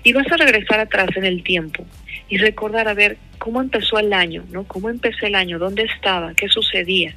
[0.02, 1.84] y vas a regresar atrás en el tiempo
[2.30, 6.32] y recordar a ver cómo empezó el año no cómo empecé el año dónde estaba
[6.32, 7.14] qué sucedía.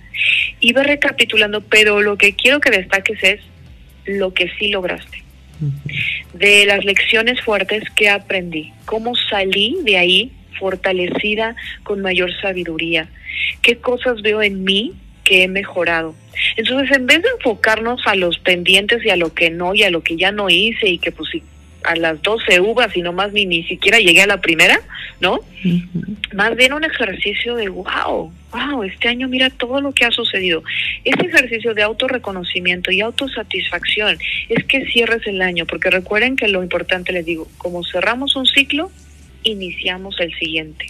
[0.60, 3.40] Y va recapitulando pero lo que quiero que destaques es
[4.04, 5.24] lo que sí lograste.
[6.34, 13.08] De las lecciones fuertes que aprendí cómo salí de ahí fortalecida con mayor sabiduría
[13.62, 14.92] qué cosas veo en mí
[15.26, 16.16] que he mejorado.
[16.56, 19.90] Entonces, en vez de enfocarnos a los pendientes y a lo que no y a
[19.90, 21.30] lo que ya no hice y que pues
[21.84, 24.80] a las 12 uvas y nomás ni, ni siquiera llegué a la primera,
[25.20, 25.40] ¿no?
[26.34, 30.64] Más bien un ejercicio de wow, wow, este año mira todo lo que ha sucedido.
[31.04, 34.18] Ese ejercicio de autorreconocimiento y autosatisfacción
[34.50, 38.46] es que cierres el año, porque recuerden que lo importante les digo, como cerramos un
[38.46, 38.92] ciclo,
[39.44, 40.88] iniciamos el siguiente.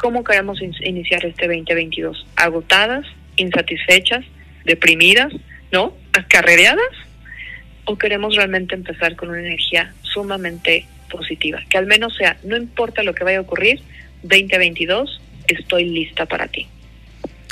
[0.00, 2.26] ¿Cómo queremos iniciar este 2022?
[2.36, 3.06] ¿Agotadas?
[3.36, 4.24] Insatisfechas,
[4.64, 5.32] deprimidas,
[5.72, 5.94] ¿no?
[6.12, 6.78] Acarreadas,
[7.84, 13.02] o queremos realmente empezar con una energía sumamente positiva, que al menos sea, no importa
[13.02, 13.80] lo que vaya a ocurrir,
[14.22, 16.66] 2022, estoy lista para ti.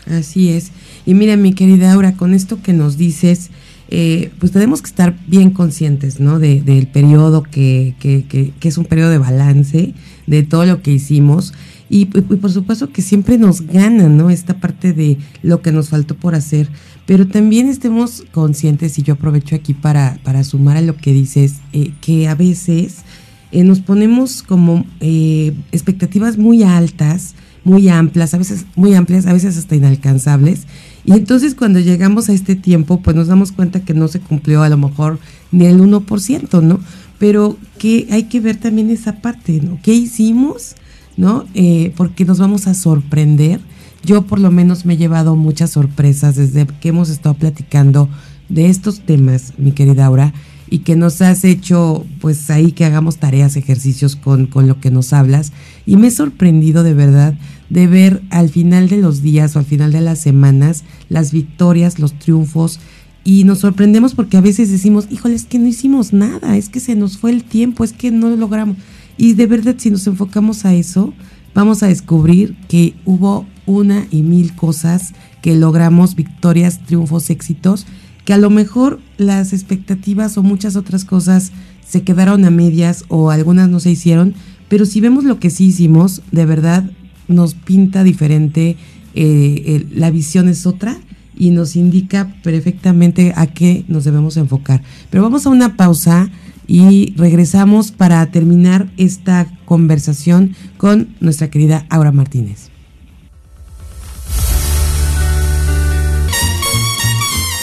[0.06, 0.72] Así es.
[1.06, 3.50] Y mira, mi querida Aura, con esto que nos dices,
[3.90, 6.38] eh, pues tenemos que estar bien conscientes, ¿no?
[6.38, 9.92] De, del periodo que, que, que, que es un periodo de balance,
[10.26, 11.52] de todo lo que hicimos
[11.94, 14.30] y, por supuesto que siempre nos gana, ¿no?
[14.30, 16.70] Esta parte de lo que nos faltó por hacer,
[17.04, 21.56] pero también estemos conscientes, y yo aprovecho aquí para, para sumar a lo que dices,
[21.74, 23.02] eh, que a veces
[23.50, 29.34] eh, nos ponemos como eh, expectativas muy altas, muy amplias, a veces muy amplias, a
[29.34, 30.62] veces hasta inalcanzables,
[31.04, 34.62] Y entonces cuando llegamos a este tiempo, pues nos damos cuenta que no se cumplió
[34.62, 35.18] a lo mejor
[35.50, 36.80] ni el 1%, ¿no?
[37.18, 39.78] Pero que hay que ver también esa parte, ¿no?
[39.82, 40.74] ¿Qué hicimos?
[41.16, 41.44] ¿No?
[41.54, 43.60] Eh, porque nos vamos a sorprender.
[44.04, 48.08] Yo por lo menos me he llevado muchas sorpresas desde que hemos estado platicando
[48.48, 50.32] de estos temas, mi querida Aura,
[50.68, 54.90] y que nos has hecho, pues ahí que hagamos tareas, ejercicios con, con lo que
[54.90, 55.52] nos hablas.
[55.84, 57.34] Y me he sorprendido de verdad
[57.68, 61.98] de ver al final de los días o al final de las semanas las victorias,
[61.98, 62.80] los triunfos.
[63.24, 66.80] Y nos sorprendemos porque a veces decimos, híjole, es que no hicimos nada, es que
[66.80, 68.76] se nos fue el tiempo, es que no lo logramos.
[69.16, 71.12] Y de verdad, si nos enfocamos a eso,
[71.54, 77.86] vamos a descubrir que hubo una y mil cosas que logramos, victorias, triunfos, éxitos,
[78.24, 81.52] que a lo mejor las expectativas o muchas otras cosas
[81.86, 84.34] se quedaron a medias o algunas no se hicieron,
[84.68, 86.84] pero si vemos lo que sí hicimos, de verdad
[87.28, 88.76] nos pinta diferente,
[89.14, 90.98] eh, la visión es otra
[91.36, 94.82] y nos indica perfectamente a qué nos debemos enfocar.
[95.10, 96.30] Pero vamos a una pausa
[96.72, 102.70] y regresamos para terminar esta conversación con nuestra querida Aura Martínez.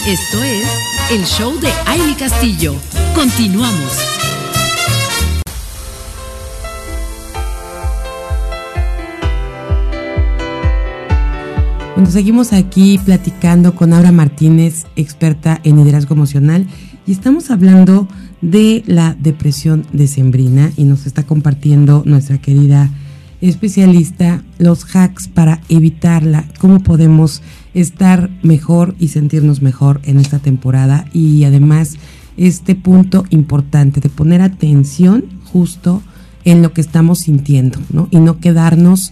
[0.05, 0.67] Esto es
[1.09, 2.75] el show de Aile Castillo.
[3.15, 3.97] Continuamos.
[11.95, 16.67] Bueno, seguimos aquí platicando con Aura Martínez, experta en liderazgo emocional,
[17.07, 18.07] y estamos hablando
[18.41, 22.89] de la depresión decembrina y nos está compartiendo nuestra querida
[23.41, 27.41] especialista los hacks para evitarla, cómo podemos
[27.73, 31.97] estar mejor y sentirnos mejor en esta temporada y además
[32.37, 36.01] este punto importante de poner atención justo
[36.45, 38.07] en lo que estamos sintiendo, ¿no?
[38.11, 39.11] Y no quedarnos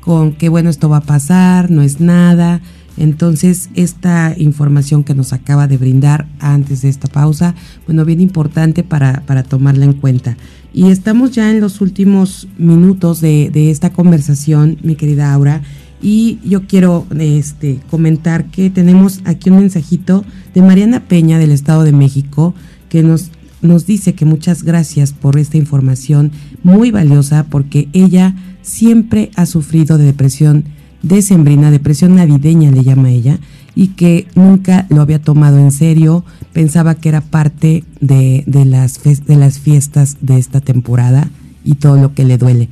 [0.00, 2.62] con que bueno, esto va a pasar, no es nada.
[2.98, 7.54] Entonces, esta información que nos acaba de brindar antes de esta pausa,
[7.86, 10.36] bueno, bien importante para, para tomarla en cuenta.
[10.72, 15.62] Y estamos ya en los últimos minutos de, de esta conversación, mi querida Aura.
[16.02, 21.84] Y yo quiero este, comentar que tenemos aquí un mensajito de Mariana Peña del Estado
[21.84, 22.54] de México
[22.88, 23.30] que nos,
[23.62, 26.30] nos dice que muchas gracias por esta información
[26.62, 30.64] muy valiosa porque ella siempre ha sufrido de depresión
[31.02, 33.38] decembrina, depresión navideña le llama ella,
[33.74, 39.02] y que nunca lo había tomado en serio, pensaba que era parte de, de, las,
[39.02, 41.30] de las fiestas de esta temporada
[41.64, 42.68] y todo lo que le duele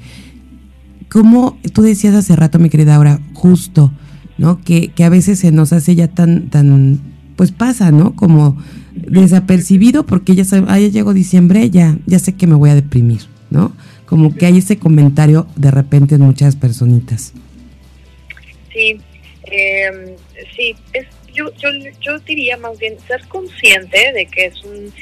[1.11, 3.93] como tú decías hace rato, mi querida Aura, justo,
[4.39, 4.61] ¿no?
[4.61, 7.01] Que, que a veces se nos hace ya tan, tan,
[7.37, 8.15] pues pasa, ¿no?
[8.15, 8.57] Como
[8.95, 12.75] desapercibido porque ya, sabe, ah, ya llegó diciembre, ya, ya sé que me voy a
[12.75, 13.73] deprimir, ¿no?
[14.07, 17.33] Como que hay ese comentario de repente en muchas personitas.
[18.77, 19.01] Sí,
[19.45, 20.17] eh,
[20.55, 24.93] sí, es, yo, yo, yo diría más bien ser consciente de que es un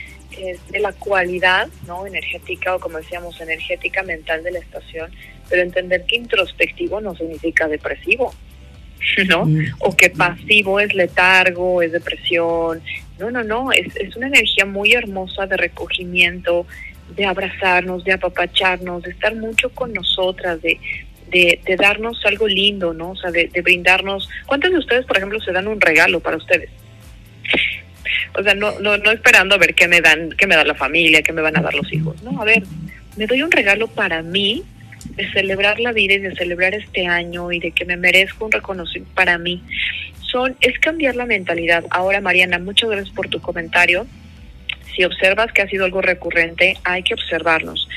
[0.70, 5.12] de la cualidad no energética o como decíamos energética mental de la estación
[5.48, 8.34] pero entender que introspectivo no significa depresivo,
[9.28, 9.46] ¿no?
[9.46, 9.64] Mm.
[9.80, 12.82] O que pasivo es letargo, es depresión.
[13.18, 16.66] No, no, no, es, es una energía muy hermosa de recogimiento,
[17.14, 20.80] de abrazarnos, de apapacharnos, de estar mucho con nosotras, de,
[21.34, 23.10] de, de darnos algo lindo, ¿no?
[23.10, 24.28] O sea, de, brindarnos.
[24.46, 26.70] ¿Cuántos de ustedes, por ejemplo, se dan un regalo para ustedes?
[28.38, 30.74] O sea, no, no, no esperando a ver qué me dan, qué me da la
[30.74, 32.22] familia, qué me van a dar los hijos.
[32.22, 32.62] No, a ver,
[33.16, 34.62] me doy un regalo para mí
[35.16, 38.52] de celebrar la vida y de celebrar este año y de que me merezco un
[38.52, 39.62] reconocimiento para mí,
[40.30, 41.84] son, es cambiar la mentalidad.
[41.90, 44.06] Ahora, Mariana, muchas gracias por tu comentario.
[44.94, 47.88] Si observas que ha sido algo recurrente, hay que observarnos.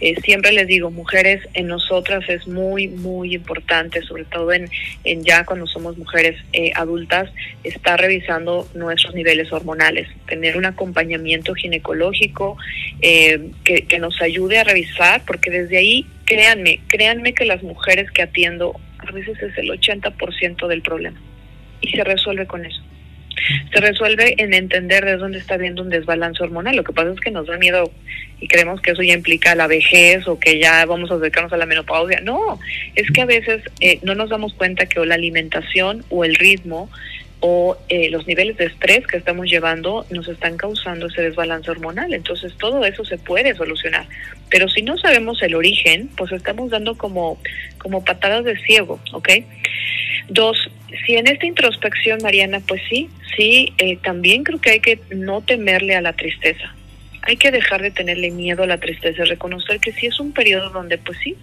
[0.00, 4.68] Eh, siempre les digo, mujeres, en nosotras es muy, muy importante, sobre todo en,
[5.04, 7.30] en ya cuando somos mujeres eh, adultas,
[7.62, 12.56] estar revisando nuestros niveles hormonales, tener un acompañamiento ginecológico
[13.00, 18.10] eh, que, que nos ayude a revisar, porque desde ahí, créanme, créanme que las mujeres
[18.10, 21.20] que atiendo a veces es el 80% del problema
[21.80, 22.82] y se resuelve con eso
[23.72, 26.76] se resuelve en entender de dónde está viendo un desbalance hormonal.
[26.76, 27.90] Lo que pasa es que nos da miedo
[28.40, 31.56] y creemos que eso ya implica la vejez o que ya vamos a acercarnos a
[31.56, 32.20] la menopausia.
[32.22, 32.58] No,
[32.94, 36.34] es que a veces eh, no nos damos cuenta que o la alimentación o el
[36.34, 36.90] ritmo
[37.44, 42.14] o eh, los niveles de estrés que estamos llevando nos están causando ese desbalance hormonal.
[42.14, 44.06] Entonces todo eso se puede solucionar.
[44.48, 47.40] Pero si no sabemos el origen, pues estamos dando como,
[47.78, 49.28] como patadas de ciego, ¿ok?
[50.28, 50.70] Dos,
[51.04, 55.40] si en esta introspección, Mariana, pues sí, sí, eh, también creo que hay que no
[55.40, 56.74] temerle a la tristeza.
[57.24, 60.70] hay que dejar de tenerle miedo a la tristeza, reconocer que sí es un periodo
[60.70, 61.36] donde pues sí,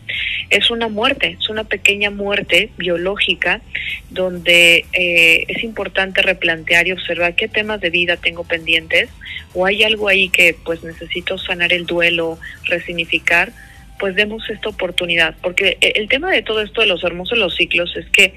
[0.49, 3.61] es una muerte, es una pequeña muerte biológica
[4.09, 9.09] donde eh, es importante replantear y observar qué temas de vida tengo pendientes
[9.53, 13.53] o hay algo ahí que pues necesito sanar el duelo, resignificar,
[13.99, 17.95] pues demos esta oportunidad, porque el tema de todo esto de los hermosos los ciclos
[17.95, 18.33] es que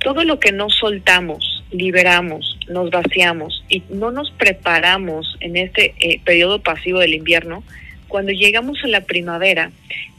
[0.00, 6.20] todo lo que no soltamos, liberamos, nos vaciamos y no nos preparamos en este eh,
[6.24, 7.62] periodo pasivo del invierno,
[8.08, 9.70] cuando llegamos a la primavera,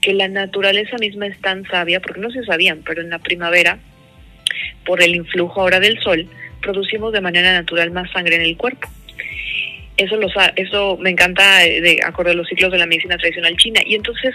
[0.01, 3.79] que la naturaleza misma es tan sabia, porque no se sabían, pero en la primavera,
[4.85, 6.27] por el influjo ahora del sol,
[6.61, 8.87] producimos de manera natural más sangre en el cuerpo.
[9.97, 13.57] Eso, lo, eso me encanta eh, de acuerdo a los ciclos de la medicina tradicional
[13.57, 13.81] china.
[13.85, 14.33] Y entonces,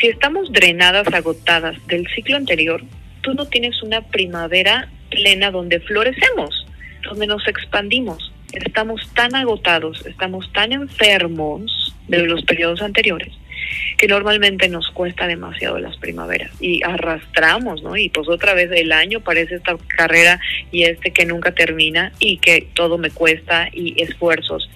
[0.00, 2.82] si estamos drenadas, agotadas del ciclo anterior,
[3.22, 6.66] tú no tienes una primavera plena donde florecemos,
[7.02, 8.32] donde nos expandimos.
[8.52, 13.32] Estamos tan agotados, estamos tan enfermos de los periodos anteriores
[13.96, 17.96] que normalmente nos cuesta demasiado las primaveras y arrastramos, ¿no?
[17.96, 22.38] Y pues otra vez el año parece esta carrera y este que nunca termina y
[22.38, 24.68] que todo me cuesta y esfuerzos.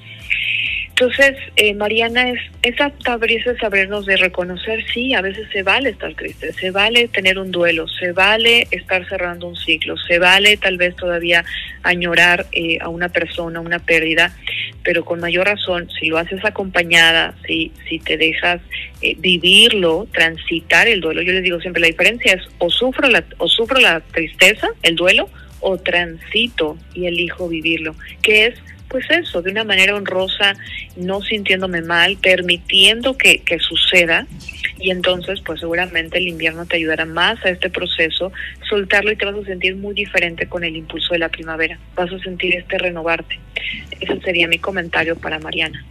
[0.98, 6.14] Entonces, eh, Mariana, es, esa abrirse, sabernos de reconocer, sí, a veces se vale estar
[6.14, 10.78] triste, se vale tener un duelo, se vale estar cerrando un ciclo, se vale tal
[10.78, 11.44] vez todavía
[11.82, 14.34] añorar eh, a una persona, una pérdida,
[14.82, 18.62] pero con mayor razón, si lo haces acompañada, si, si te dejas
[19.02, 23.22] eh, vivirlo, transitar el duelo, yo les digo siempre, la diferencia es o sufro la,
[23.36, 25.28] o sufro la tristeza, el duelo,
[25.60, 28.54] o transito y elijo vivirlo, que es
[28.88, 30.54] pues eso, de una manera honrosa,
[30.96, 34.26] no sintiéndome mal, permitiendo que, que suceda
[34.78, 38.32] y entonces pues seguramente el invierno te ayudará más a este proceso,
[38.68, 42.12] soltarlo y te vas a sentir muy diferente con el impulso de la primavera, vas
[42.12, 43.38] a sentir este renovarte.
[44.00, 45.84] Ese sería mi comentario para Mariana.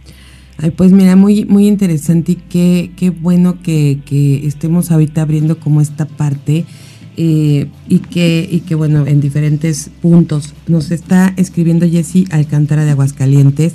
[0.58, 5.58] Ay, pues mira, muy, muy interesante y qué, qué bueno que, que estemos ahorita abriendo
[5.58, 6.64] como esta parte
[7.16, 10.54] eh, y, que, y que, bueno, en diferentes puntos.
[10.66, 13.74] Nos está escribiendo Jessie Alcántara de Aguascalientes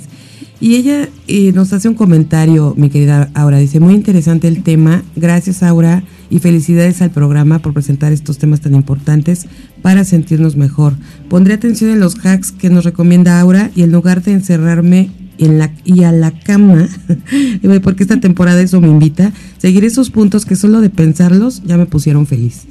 [0.62, 3.58] y ella eh, nos hace un comentario, mi querida Aura.
[3.58, 5.02] Dice, muy interesante el tema.
[5.16, 9.46] Gracias, Aura, y felicidades al programa por presentar estos temas tan importantes
[9.82, 10.94] para sentirnos mejor.
[11.28, 15.58] Pondré atención en los hacks que nos recomienda Aura y en lugar de encerrarme en
[15.58, 16.88] la, y a la cama,
[17.82, 21.86] porque esta temporada eso me invita, seguir esos puntos que solo de pensarlos ya me
[21.86, 22.66] pusieron feliz.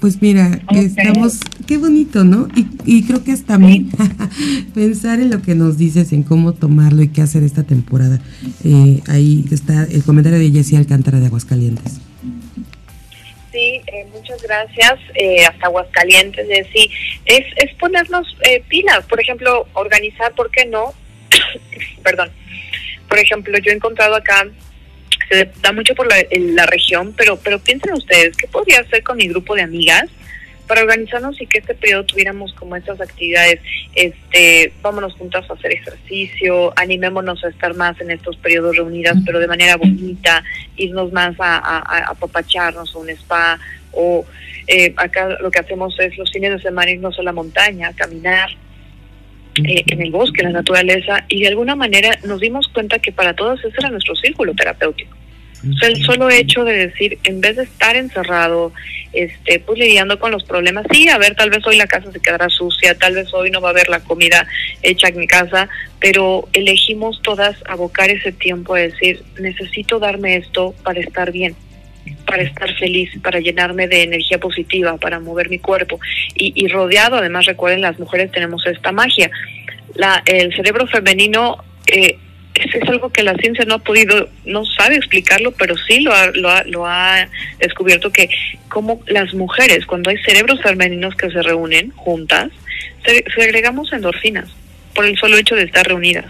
[0.00, 2.48] Pues mira, estamos, qué bonito, ¿no?
[2.54, 2.66] Y,
[2.98, 3.88] y creo que hasta mí
[4.74, 8.20] pensar en lo que nos dices, en cómo tomarlo y qué hacer esta temporada.
[8.64, 12.00] Eh, ahí está el comentario de Jessie Alcántara de Aguascalientes.
[13.56, 15.00] Sí, eh, muchas gracias.
[15.14, 16.90] Eh, hasta Aguascalientes, Jessie.
[17.24, 20.92] Es, es ponernos eh, pilas, por ejemplo, organizar, ¿por qué no?
[22.02, 22.30] Perdón.
[23.08, 24.46] Por ejemplo, yo he encontrado acá
[25.28, 29.16] se da mucho por la, la región, pero, pero piensen ustedes, ¿qué podría hacer con
[29.16, 30.08] mi grupo de amigas?
[30.66, 33.60] para organizarnos y que este periodo tuviéramos como estas actividades,
[33.94, 39.38] este, vámonos juntas a hacer ejercicio, animémonos a estar más en estos periodos reunidas, pero
[39.38, 40.42] de manera bonita,
[40.76, 43.58] irnos más a, a, a papacharnos a un spa,
[43.92, 44.24] o
[44.66, 47.94] eh, acá lo que hacemos es los fines de semana irnos a la montaña, a
[47.94, 48.50] caminar,
[49.64, 53.12] eh, en el bosque, en la naturaleza, y de alguna manera nos dimos cuenta que
[53.12, 55.16] para todos ese era nuestro círculo terapéutico.
[55.68, 58.72] O sea, el solo hecho de decir, en vez de estar encerrado,
[59.12, 62.20] este, pues lidiando con los problemas, sí, a ver, tal vez hoy la casa se
[62.20, 64.46] quedará sucia, tal vez hoy no va a haber la comida
[64.82, 70.74] hecha en mi casa, pero elegimos todas abocar ese tiempo a decir, necesito darme esto
[70.84, 71.56] para estar bien
[72.26, 75.98] para estar feliz, para llenarme de energía positiva, para mover mi cuerpo.
[76.34, 79.30] Y, rodeado, además recuerden, las mujeres tenemos esta magia.
[79.94, 82.18] La, el cerebro femenino eh,
[82.54, 86.26] es, algo que la ciencia no ha podido, no sabe explicarlo, pero sí lo ha,
[86.28, 87.28] lo ha, lo ha
[87.58, 88.28] descubierto que
[88.68, 92.50] como las mujeres, cuando hay cerebros femeninos que se reúnen juntas,
[93.04, 94.48] se, agregamos endorfinas
[94.96, 96.24] por el solo hecho de estar reunidas.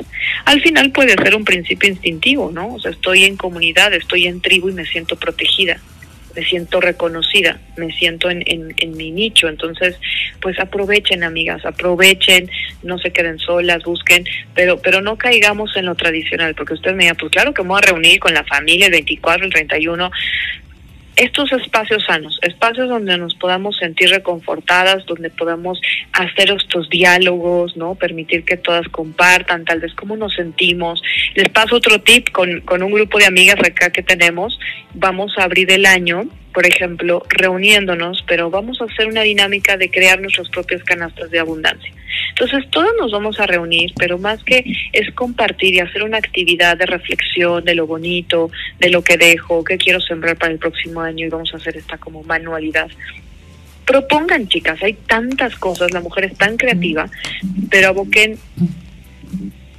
[0.45, 2.75] Al final puede ser un principio instintivo, ¿no?
[2.75, 5.81] O sea, estoy en comunidad, estoy en tribu y me siento protegida,
[6.35, 9.49] me siento reconocida, me siento en, en, en mi nicho.
[9.49, 9.95] Entonces,
[10.43, 12.51] pues aprovechen, amigas, aprovechen,
[12.83, 17.05] no se queden solas, busquen, pero pero no caigamos en lo tradicional, porque usted me
[17.05, 20.11] diga, pues claro que me voy a reunir con la familia el 24, el 31,
[21.17, 25.81] estos espacios sanos, espacios donde nos podamos sentir reconfortadas, donde podamos
[26.13, 27.95] hacer estos diálogos, ¿no?
[27.95, 31.03] Permitir que todas compartan tal vez cómo nos sentimos.
[31.35, 34.59] Les paso otro tip con, con un grupo de amigas acá que tenemos.
[34.93, 36.25] Vamos a abrir el año
[36.57, 41.39] por ejemplo, reuniéndonos, pero vamos a hacer una dinámica de crear nuestras propias canastas de
[41.39, 41.93] abundancia.
[42.31, 46.79] Entonces, todos nos vamos a reunir, pero más que es compartir y hacer una actividad
[46.79, 51.03] de reflexión de lo bonito, de lo que dejo, qué quiero sembrar para el próximo
[51.03, 52.89] año y vamos a hacer esta como manualidad.
[53.85, 57.07] Propongan, chicas, hay tantas cosas, la mujer es tan creativa,
[57.71, 58.39] pero aboquen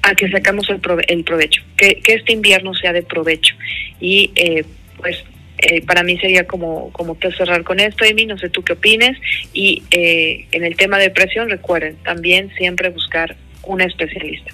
[0.03, 0.79] a que sacamos el,
[1.23, 3.55] provecho, que, que, este invierno sea de provecho.
[3.99, 4.63] Y eh,
[4.97, 5.23] pues
[5.57, 8.73] eh, para mí sería como, como que cerrar con esto, Amy, no sé tú qué
[8.73, 9.17] opines.
[9.53, 14.51] Y eh, en el tema de presión, recuerden, también siempre buscar una especialista.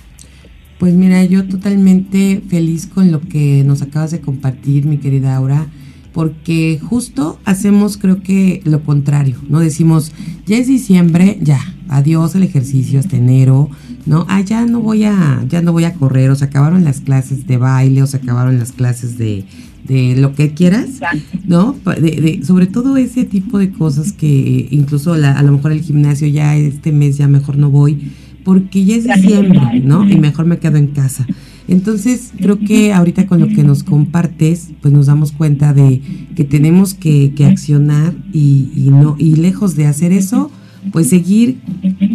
[0.80, 5.68] Pues mira, yo totalmente feliz con lo que nos acabas de compartir, mi querida Aura,
[6.14, 9.60] porque justo hacemos creo que lo contrario, ¿no?
[9.60, 10.12] Decimos,
[10.46, 13.70] ya es diciembre, ya, adiós al ejercicio hasta enero,
[14.06, 14.26] ¿no?
[14.30, 17.48] Ah, ya no voy a, ya no voy a correr, o se acabaron las clases
[17.48, 19.46] de baile, o se acabaron las clases de,
[19.88, 21.00] de lo que quieras,
[21.46, 21.76] ¿no?
[21.86, 26.56] De, sobre todo ese tipo de cosas que incluso a lo mejor el gimnasio ya
[26.56, 28.12] este mes ya mejor no voy,
[28.44, 30.10] porque ya es diciembre, ¿no?
[30.10, 31.26] Y mejor me quedo en casa.
[31.68, 36.02] Entonces, creo que ahorita con lo que nos compartes, pues nos damos cuenta de
[36.36, 40.52] que tenemos que, que accionar y, y, no y lejos de hacer eso,
[40.92, 41.60] pues seguir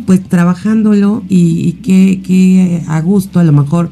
[0.06, 3.90] pues trabajándolo y, y que, que a gusto a lo mejor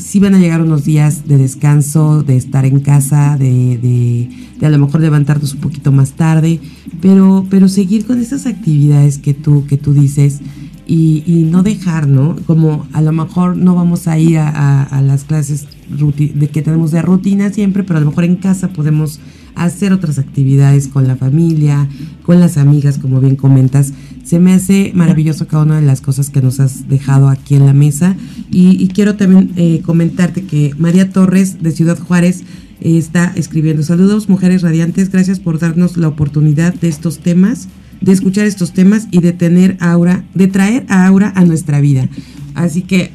[0.00, 4.70] sí van a llegar unos días de descanso, de estar en casa, de, de, a
[4.70, 6.60] lo mejor levantarnos un poquito más tarde,
[7.00, 10.40] pero, pero seguir con esas actividades que tú, que tú dices
[10.86, 12.34] y, no dejar, ¿no?
[12.46, 16.90] Como a lo mejor no vamos a ir a, a, las clases de que tenemos
[16.90, 19.20] de rutina siempre, pero a lo mejor en casa podemos
[19.54, 21.88] hacer otras actividades con la familia,
[22.24, 23.92] con las amigas, como bien comentas.
[24.24, 27.66] Se me hace maravilloso cada una de las cosas que nos has dejado aquí en
[27.66, 28.16] la mesa.
[28.50, 32.42] Y, quiero también eh, comentarte que María Torres de Ciudad Juárez
[32.80, 37.68] eh, está escribiendo saludos, mujeres radiantes, gracias por darnos la oportunidad de estos temas,
[38.00, 42.08] de escuchar estos temas y de tener Aura, de traer a Aura a nuestra vida.
[42.54, 43.12] Así que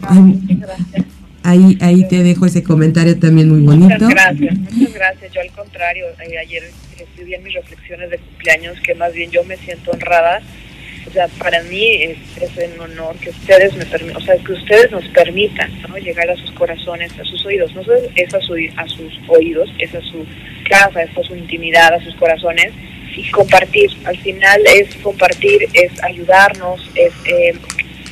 [1.46, 3.94] ahí, ahí te dejo ese comentario también muy bonito.
[3.94, 5.34] Muchas gracias, muchas gracias.
[5.34, 6.64] Yo al contrario, eh, ayer
[7.00, 10.42] escribí en mis reflexiones de cumpleaños que más bien yo me siento honrada.
[11.08, 14.54] O sea, para mí es, es un honor que ustedes me permitan, o sea, que
[14.54, 15.98] ustedes nos permitan ¿no?
[15.98, 17.74] llegar a sus corazones, a sus oídos.
[17.76, 17.82] No
[18.16, 20.26] es a, su, a sus oídos, es a su
[20.68, 22.74] casa, es a su intimidad, a sus corazones
[23.16, 23.92] y compartir.
[24.04, 27.54] Al final es compartir, es ayudarnos, es eh,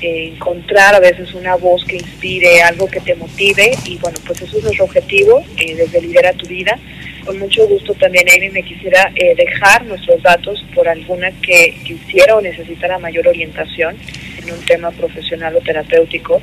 [0.03, 4.57] encontrar a veces una voz que inspire, algo que te motive y bueno, pues eso
[4.57, 6.77] es nuestro objetivo eh, desde Lidera tu Vida.
[7.25, 12.35] Con mucho gusto también, Amy, me quisiera eh, dejar nuestros datos por alguna que quisiera
[12.35, 13.95] o necesitara mayor orientación
[14.43, 16.41] en un tema profesional o terapéutico.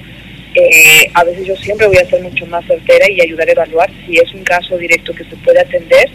[0.54, 3.90] Eh, a veces yo siempre voy a ser mucho más certera y ayudar a evaluar
[4.04, 6.10] si es un caso directo que se puede atender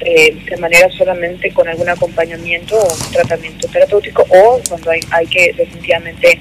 [0.00, 5.26] eh, de manera solamente con algún acompañamiento o un tratamiento terapéutico o cuando hay, hay
[5.26, 6.38] que definitivamente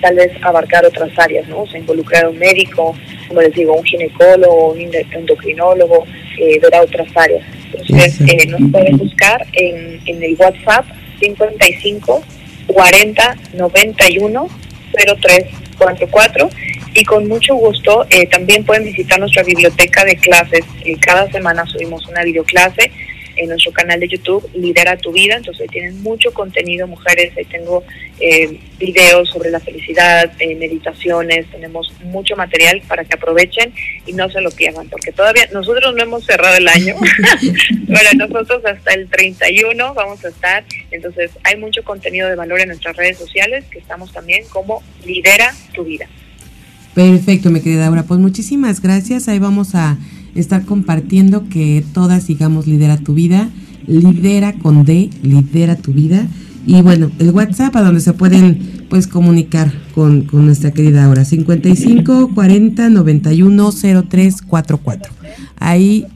[0.00, 1.62] tal vez abarcar otras áreas, ¿no?
[1.62, 2.94] O sea, involucrar a un médico,
[3.28, 6.04] como les digo, un ginecólogo, un endocrinólogo,
[6.38, 7.44] eh, ver a otras áreas.
[7.72, 10.86] Entonces, eh, nos pueden buscar en, en el WhatsApp
[11.20, 12.22] 55
[12.66, 14.48] 40 91
[14.92, 16.50] 0344
[16.94, 20.64] y con mucho gusto eh, también pueden visitar nuestra biblioteca de clases.
[20.84, 22.90] Eh, cada semana subimos una videoclase
[23.40, 25.36] en nuestro canal de YouTube, Lidera tu Vida.
[25.36, 27.32] Entonces ahí tienen mucho contenido, mujeres.
[27.36, 27.82] Ahí tengo
[28.20, 31.50] eh, videos sobre la felicidad, eh, meditaciones.
[31.50, 33.72] Tenemos mucho material para que aprovechen
[34.06, 36.96] y no se lo pierdan, porque todavía nosotros no hemos cerrado el año.
[37.88, 40.64] bueno, nosotros hasta el 31 vamos a estar.
[40.90, 45.54] Entonces hay mucho contenido de valor en nuestras redes sociales que estamos también como Lidera
[45.72, 46.06] tu Vida.
[46.94, 48.02] Perfecto, mi querida Aura.
[48.02, 49.28] Pues muchísimas gracias.
[49.28, 49.96] Ahí vamos a
[50.34, 53.48] estar compartiendo que todas sigamos Lidera tu vida,
[53.86, 56.26] lidera con D, lidera tu vida.
[56.66, 61.24] Y bueno, el WhatsApp a donde se pueden pues comunicar con, con nuestra querida Aura,
[61.24, 63.72] 55 40 91
[64.08, 65.12] 03 44.
[65.58, 66.06] Ahí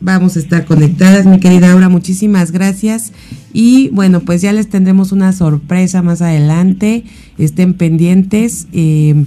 [0.00, 3.12] vamos a estar conectadas, mi querida Aura, muchísimas gracias.
[3.52, 7.04] Y bueno, pues ya les tendremos una sorpresa más adelante,
[7.38, 8.68] estén pendientes.
[8.72, 9.24] Eh,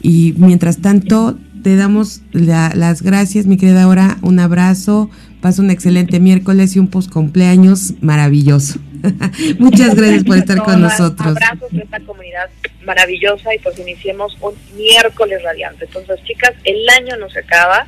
[0.00, 4.18] y mientras tanto, te damos las gracias, mi querida Aura.
[4.20, 5.10] Un abrazo.
[5.40, 8.78] Pasa un excelente miércoles y un post cumpleaños maravilloso.
[9.58, 11.28] Muchas gracias por estar con nosotros.
[11.28, 12.50] Abrazos de esta comunidad
[12.84, 15.86] maravillosa y pues iniciemos un miércoles radiante.
[15.86, 17.86] Entonces, chicas, el año no se acaba.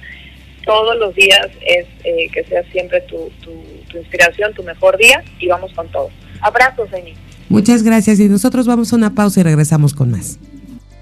[0.64, 3.53] Todos los días es eh, que sea siempre tu, tu,
[3.91, 6.09] tu, inspiración, tu mejor día y vamos con todo.
[6.41, 7.12] Abrazos, Amy.
[7.51, 10.39] Muchas gracias y nosotros vamos a una pausa y regresamos con más.